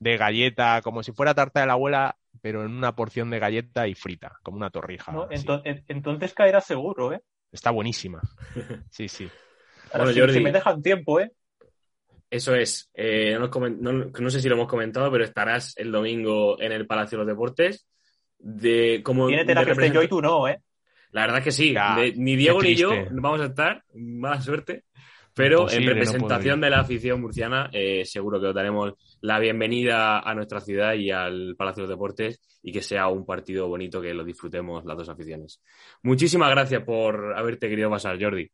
[0.01, 3.89] de galleta, como si fuera tarta de la abuela, pero en una porción de galleta
[3.89, 5.11] y frita, como una torrija.
[5.13, 5.23] ¿no?
[5.23, 5.47] así.
[5.47, 7.23] Ento- en- entonces caerá seguro, ¿eh?
[7.51, 8.21] Está buenísima.
[8.91, 9.31] Sí, sí.
[9.91, 10.35] Ahora, Bueno, si- Jordi.
[10.35, 11.33] si me dejan tiempo, ¿eh?
[12.29, 12.91] Eso es.
[12.93, 17.25] Eh, no, sé si lo hemos comentado, pero estarás el domingo en el Palacio de
[17.25, 17.87] los Deportes.
[18.39, 20.61] De, como Tiene de tela que esté yo y tú no, ¿eh?
[21.13, 21.73] La verdad es que sí.
[21.73, 23.83] Ya, De- ni Diego ni yo vamos a estar.
[23.95, 24.85] Mala suerte.
[25.35, 30.35] Pero en representación de la afición murciana, eh, seguro que os daremos la bienvenida a
[30.35, 34.15] nuestra ciudad y al Palacio de los Deportes y que sea un partido bonito que
[34.15, 35.61] lo disfrutemos las dos aficiones.
[36.03, 38.49] Muchísimas gracias por haberte querido pasar, Jordi.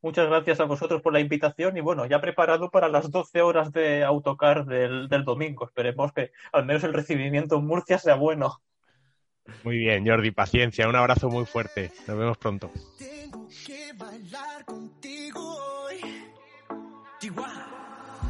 [0.00, 3.72] Muchas gracias a vosotros por la invitación y bueno, ya preparado para las 12 horas
[3.72, 5.66] de autocar del, del domingo.
[5.66, 8.60] Esperemos que al menos el recibimiento en Murcia sea bueno.
[9.64, 10.88] Muy bien, Jordi, paciencia.
[10.88, 11.90] Un abrazo muy fuerte.
[12.06, 12.70] Nos vemos pronto.
[12.98, 16.00] Tengo que bailar contigo hoy.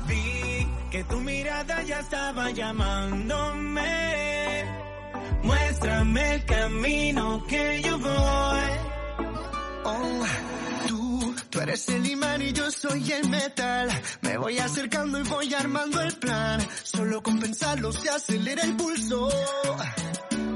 [0.07, 3.85] Vi que tu mirada ya estaba llamándome.
[5.43, 8.61] Muéstrame el camino que yo voy.
[9.85, 10.25] Oh,
[10.89, 13.89] tú, tú eres el imán y yo soy el metal.
[14.23, 16.61] Me voy acercando y voy armando el plan.
[16.83, 19.29] Solo con pensarlo se acelera el pulso.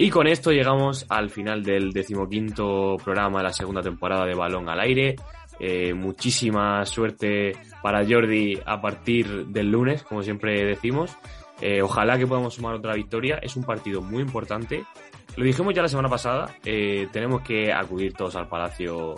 [0.00, 4.68] Y con esto llegamos al final del decimoquinto programa de la segunda temporada de Balón
[4.68, 5.16] al Aire.
[5.58, 11.16] Eh, muchísima suerte para Jordi a partir del lunes, como siempre decimos.
[11.60, 13.40] Eh, ojalá que podamos sumar otra victoria.
[13.42, 14.84] Es un partido muy importante.
[15.36, 16.54] Lo dijimos ya la semana pasada.
[16.64, 19.16] eh, tenemos que acudir todos al Palacio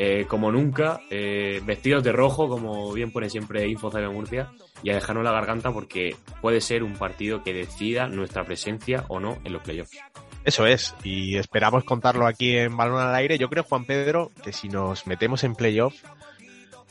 [0.00, 4.90] eh, como nunca, eh, vestidos de rojo, como bien pone siempre Info CB Murcia, y
[4.90, 9.38] a dejarnos la garganta porque puede ser un partido que decida nuestra presencia o no
[9.42, 9.98] en los playoffs.
[10.44, 13.38] Eso es, y esperamos contarlo aquí en Balón al Aire.
[13.38, 15.96] Yo creo, Juan Pedro, que si nos metemos en playoff,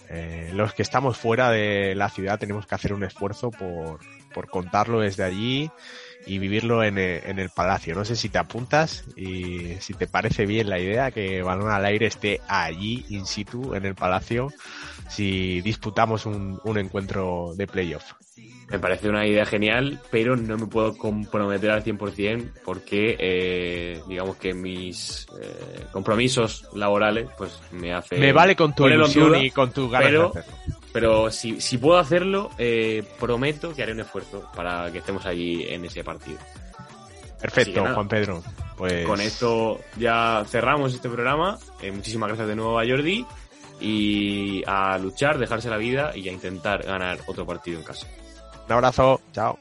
[0.09, 4.01] eh, los que estamos fuera de la ciudad tenemos que hacer un esfuerzo por,
[4.33, 5.71] por contarlo desde allí
[6.25, 7.95] y vivirlo en el, en el palacio.
[7.95, 11.85] No sé si te apuntas y si te parece bien la idea que Balón al
[11.85, 14.51] Aire esté allí, in situ, en el palacio,
[15.09, 18.03] si disputamos un, un encuentro de playoff.
[18.69, 24.35] Me parece una idea genial, pero no me puedo comprometer al 100% porque eh, digamos
[24.35, 28.19] que mis eh, compromisos laborales pues me hacen...
[28.19, 30.76] Me vale con tu ilusión duda, y con tu ganas pero- de hacerlo.
[30.99, 35.63] Pero si, si puedo hacerlo, eh, prometo que haré un esfuerzo para que estemos allí
[35.69, 36.39] en ese partido.
[37.39, 37.93] Perfecto, nada.
[37.93, 38.43] Juan Pedro.
[38.75, 41.59] Pues Con esto ya cerramos este programa.
[41.81, 43.23] Eh, muchísimas gracias de nuevo a Jordi
[43.79, 48.07] y a luchar, dejarse la vida y a intentar ganar otro partido en casa.
[48.65, 49.59] un abrazo, chao.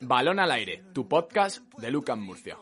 [0.00, 2.56] Balón al aire, tu podcast de Lucas Murcia.